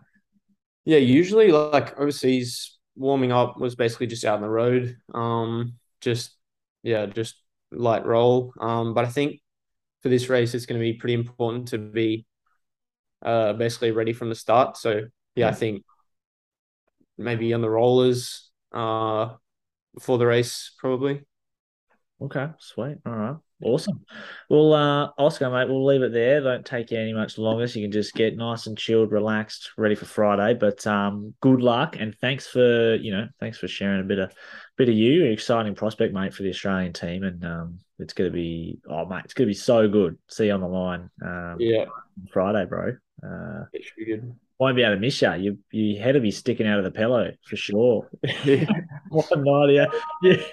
yeah. 0.86 1.00
Usually, 1.00 1.52
like 1.52 2.00
overseas, 2.00 2.78
warming 2.96 3.34
up 3.34 3.60
was 3.60 3.76
basically 3.76 4.08
just 4.08 4.24
out 4.24 4.36
on 4.36 4.42
the 4.42 4.50
road. 4.50 4.96
Um, 5.14 5.74
just 6.00 6.38
yeah, 6.82 7.08
just 7.08 7.36
light 7.74 8.06
roll. 8.06 8.54
Um, 8.62 8.94
but 8.94 9.04
I 9.04 9.10
think 9.10 9.42
for 10.02 10.08
this 10.08 10.30
race, 10.30 10.54
it's 10.54 10.66
going 10.66 10.80
to 10.80 10.84
be 10.84 10.94
pretty 10.94 11.16
important 11.16 11.68
to 11.70 11.78
be 11.78 12.26
uh, 13.24 13.54
basically 13.54 13.92
ready 13.92 14.14
from 14.14 14.30
the 14.30 14.36
start. 14.36 14.78
So 14.78 15.02
yeah, 15.36 15.50
I 15.50 15.54
think 15.54 15.84
maybe 17.18 17.54
on 17.54 17.62
the 17.62 17.70
rollers 17.70 18.50
uh, 18.72 19.30
before 19.94 20.18
the 20.18 20.28
race, 20.28 20.72
probably. 20.80 21.22
Okay. 22.22 22.48
Sweet. 22.60 22.98
All 23.06 23.14
right. 23.14 23.36
Awesome. 23.64 24.06
Well, 24.50 24.74
uh, 24.74 25.10
Oscar, 25.18 25.50
mate, 25.50 25.70
we'll 25.70 25.86
leave 25.86 26.02
it 26.02 26.12
there. 26.12 26.42
Don't 26.42 26.66
take 26.66 26.92
you 26.92 27.00
any 27.00 27.14
much 27.14 27.38
longer, 27.38 27.66
so 27.66 27.80
you 27.80 27.86
can 27.86 27.92
just 27.92 28.14
get 28.14 28.36
nice 28.36 28.68
and 28.68 28.78
chilled, 28.78 29.12
relaxed, 29.12 29.72
ready 29.78 29.96
for 29.96 30.06
Friday. 30.06 30.58
But 30.60 30.86
um, 30.86 31.34
good 31.42 31.62
luck 31.62 31.96
and 31.98 32.16
thanks 32.20 32.46
for 32.46 32.96
you 32.96 33.12
know 33.12 33.28
thanks 33.40 33.58
for 33.58 33.68
sharing 33.68 34.02
a 34.02 34.04
bit 34.04 34.20
of 34.20 34.34
bit 34.78 34.90
of 34.90 34.96
you. 34.96 35.26
exciting 35.26 35.76
prospect, 35.76 36.14
mate, 36.14 36.34
for 36.34 36.44
the 36.44 36.50
Australian 36.50 36.92
team, 36.92 37.24
and 37.24 37.44
um, 37.46 37.80
it's 38.00 38.14
gonna 38.14 38.32
be 38.32 38.80
oh 38.90 39.06
mate, 39.06 39.22
it's 39.24 39.34
gonna 39.34 39.48
be 39.48 39.54
so 39.54 39.88
good. 39.88 40.18
See 40.28 40.48
you 40.48 40.54
on 40.54 40.62
the 40.62 40.68
line 40.68 41.10
um, 41.24 41.56
Yeah, 41.60 41.86
Friday, 42.32 42.66
bro. 42.66 42.96
Uh, 43.24 43.66
it 43.74 43.84
should 43.84 43.96
be 43.98 44.06
good. 44.06 44.36
won't 44.60 44.76
be 44.76 44.84
able 44.84 44.96
to 44.96 45.00
miss 45.00 45.22
you. 45.22 45.32
You 45.34 45.58
your 45.72 46.04
head 46.04 46.16
will 46.16 46.22
be 46.22 46.32
sticking 46.32 46.68
out 46.68 46.78
of 46.78 46.84
the 46.84 46.92
pillow 46.92 47.32
for 47.48 47.56
sure. 47.56 48.10
Yeah, 48.44 48.66
One 49.10 49.26
night, 49.44 49.70
yeah, 49.74 49.86
yeah, 50.22 50.44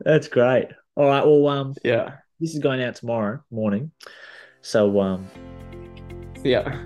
that's 0.00 0.28
great. 0.28 0.68
All 0.96 1.06
right, 1.06 1.24
well, 1.24 1.48
um, 1.48 1.74
yeah, 1.84 2.16
this 2.40 2.52
is 2.52 2.58
going 2.58 2.82
out 2.82 2.96
tomorrow 2.96 3.42
morning. 3.50 3.90
So, 4.60 5.00
um, 5.00 5.28
yeah. 6.44 6.84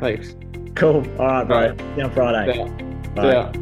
Thanks. 0.00 0.34
cool. 0.74 1.06
All 1.18 1.26
right, 1.26 1.46
bro. 1.46 1.56
right. 1.68 1.78
See 1.78 1.86
you 1.96 2.02
on 2.04 2.10
Friday. 2.12 2.56
Yeah, 2.56 3.12
Bye. 3.14 3.32
yeah. 3.32 3.52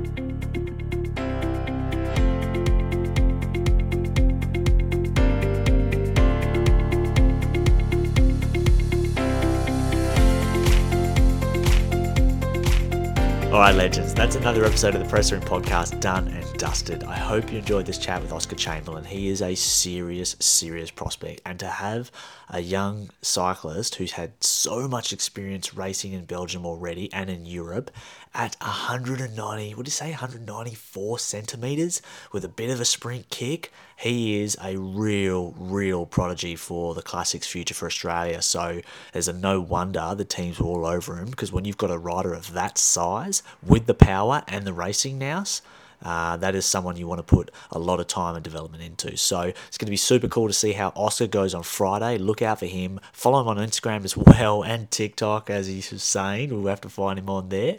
All 13.55 13.61
right, 13.61 13.73
legends. 13.73 14.13
That's 14.13 14.35
another 14.35 14.65
episode 14.65 14.97
of 14.97 15.01
the 15.01 15.09
Press 15.09 15.31
Room 15.31 15.41
Podcast 15.41 16.01
done 16.01 16.27
and 16.27 16.59
dusted. 16.59 17.05
I 17.05 17.15
hope 17.15 17.53
you 17.53 17.59
enjoyed 17.59 17.87
this 17.87 17.99
chat 17.99 18.21
with 18.21 18.33
Oscar 18.33 18.57
Chamberlain. 18.57 19.05
He 19.05 19.29
is 19.29 19.43
a 19.43 19.55
serious, 19.55 20.35
serious 20.41 20.91
prospect. 20.91 21.41
And 21.47 21.61
to 21.61 21.69
have 21.69 22.11
a 22.49 22.59
young 22.59 23.11
cyclist 23.23 23.95
who's 23.95 24.11
had 24.11 24.33
so 24.43 24.89
much 24.89 25.13
experience 25.13 25.73
racing 25.73 26.15
in 26.15 26.25
Belgium 26.25 26.67
already 26.67 27.13
and 27.13 27.31
in 27.31 27.47
Europe 27.47 27.93
at 28.35 28.57
190, 28.61 29.75
what 29.75 29.85
do 29.85 29.89
you 29.89 29.93
say, 29.93 30.11
194 30.11 31.19
centimeters 31.19 32.03
with 32.33 32.45
a 32.45 32.49
bit 32.49 32.71
of 32.71 32.81
a 32.81 32.85
sprint 32.85 33.31
kick, 33.31 33.73
he 33.97 34.41
is 34.41 34.57
a 34.63 34.77
real, 34.77 35.55
real 35.57 36.05
prodigy 36.05 36.57
for 36.57 36.95
the 36.95 37.03
Classics 37.03 37.47
future 37.47 37.75
for 37.75 37.87
Australia. 37.87 38.43
So 38.43 38.81
there's 39.13 39.29
a 39.29 39.33
no 39.33 39.61
wonder 39.61 40.15
the 40.17 40.25
teams 40.25 40.59
were 40.59 40.67
all 40.67 40.87
over 40.87 41.17
him 41.17 41.31
because 41.31 41.53
when 41.53 41.65
you've 41.65 41.79
got 41.79 41.91
a 41.91 41.99
rider 41.99 42.35
of 42.35 42.53
that 42.55 42.77
size 42.77 43.43
with 43.65 43.87
the 43.87 43.95
power 43.95 44.43
and 44.49 44.67
the 44.67 44.73
racing 44.73 45.19
nous, 45.19 45.63
uh, 46.03 46.37
that 46.37 46.55
is 46.55 46.67
someone 46.67 46.97
you 46.97 47.07
want 47.07 47.19
to 47.19 47.23
put 47.23 47.51
a 47.71 47.79
lot 47.79 48.01
of 48.01 48.07
time 48.07 48.35
and 48.35 48.45
development 48.45 48.83
into. 48.83 49.17
So 49.17 49.41
it's 49.41 49.79
going 49.79 49.87
to 49.87 49.91
be 49.91 49.97
super 49.97 50.29
cool 50.29 50.49
to 50.49 50.53
see 50.53 50.73
how 50.73 50.93
Oscar 50.95 51.27
goes 51.27 51.55
on 51.55 51.63
Friday. 51.63 52.19
Look 52.19 52.43
out 52.43 52.59
for 52.59 52.67
him. 52.67 53.01
Follow 53.13 53.41
him 53.41 53.49
on 53.49 53.57
Instagram 53.57 54.05
as 54.05 54.17
well 54.17 54.63
and 54.63 54.91
TikTok, 54.91 55.49
as 55.49 55.67
he 55.67 55.77
was 55.77 56.03
saying. 56.03 56.51
We'll 56.51 56.67
have 56.67 56.83
to 56.83 56.91
find 56.91 57.19
him 57.19 57.31
on 57.31 57.49
there. 57.49 57.79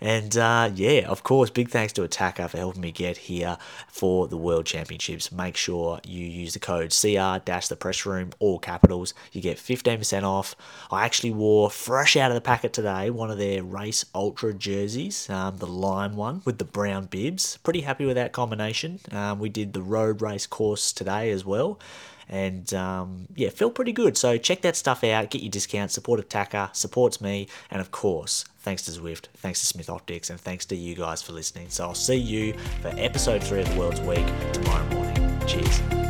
And 0.00 0.36
uh, 0.36 0.70
yeah, 0.74 1.08
of 1.08 1.22
course, 1.22 1.50
big 1.50 1.68
thanks 1.68 1.92
to 1.94 2.02
Attaquer 2.02 2.48
for 2.48 2.56
helping 2.56 2.80
me 2.80 2.90
get 2.90 3.16
here 3.16 3.58
for 3.88 4.26
the 4.28 4.36
World 4.36 4.66
Championships. 4.66 5.30
Make 5.30 5.56
sure 5.56 6.00
you 6.06 6.24
use 6.24 6.54
the 6.54 6.58
code 6.58 6.90
CR 6.90 7.44
dash 7.44 7.68
the 7.68 7.76
press 7.76 8.06
room, 8.06 8.30
all 8.38 8.58
capitals. 8.58 9.12
You 9.32 9.42
get 9.42 9.58
15% 9.58 10.22
off. 10.22 10.56
I 10.90 11.04
actually 11.04 11.32
wore 11.32 11.70
fresh 11.70 12.16
out 12.16 12.30
of 12.30 12.34
the 12.34 12.40
packet 12.40 12.72
today 12.72 13.10
one 13.10 13.30
of 13.30 13.38
their 13.38 13.62
race 13.62 14.04
ultra 14.14 14.54
jerseys, 14.54 15.28
um, 15.28 15.58
the 15.58 15.66
lime 15.66 16.16
one 16.16 16.42
with 16.44 16.58
the 16.58 16.64
brown 16.64 17.06
bibs. 17.06 17.58
Pretty 17.58 17.82
happy 17.82 18.06
with 18.06 18.16
that 18.16 18.32
combination. 18.32 19.00
Um, 19.12 19.38
we 19.38 19.48
did 19.48 19.72
the 19.72 19.82
road 19.82 20.22
race 20.22 20.46
course 20.46 20.92
today 20.92 21.30
as 21.30 21.44
well 21.44 21.78
and 22.30 22.72
um, 22.74 23.26
yeah, 23.34 23.50
feel 23.50 23.70
pretty 23.70 23.92
good. 23.92 24.16
So 24.16 24.38
check 24.38 24.62
that 24.62 24.76
stuff 24.76 25.02
out, 25.02 25.30
get 25.30 25.42
your 25.42 25.50
discount, 25.50 25.90
support 25.90 26.26
Attaquer, 26.26 26.74
supports 26.74 27.20
me, 27.20 27.48
and 27.70 27.80
of 27.80 27.90
course, 27.90 28.44
thanks 28.60 28.82
to 28.82 28.92
Zwift, 28.92 29.26
thanks 29.36 29.60
to 29.60 29.66
Smith 29.66 29.90
Optics, 29.90 30.30
and 30.30 30.40
thanks 30.40 30.64
to 30.66 30.76
you 30.76 30.94
guys 30.94 31.22
for 31.22 31.32
listening. 31.32 31.68
So 31.68 31.84
I'll 31.84 31.94
see 31.94 32.16
you 32.16 32.54
for 32.82 32.88
episode 32.96 33.42
three 33.42 33.60
of 33.60 33.70
the 33.70 33.78
World's 33.78 34.00
Week 34.00 34.26
tomorrow 34.52 34.84
morning. 34.94 35.46
Cheers. 35.46 36.09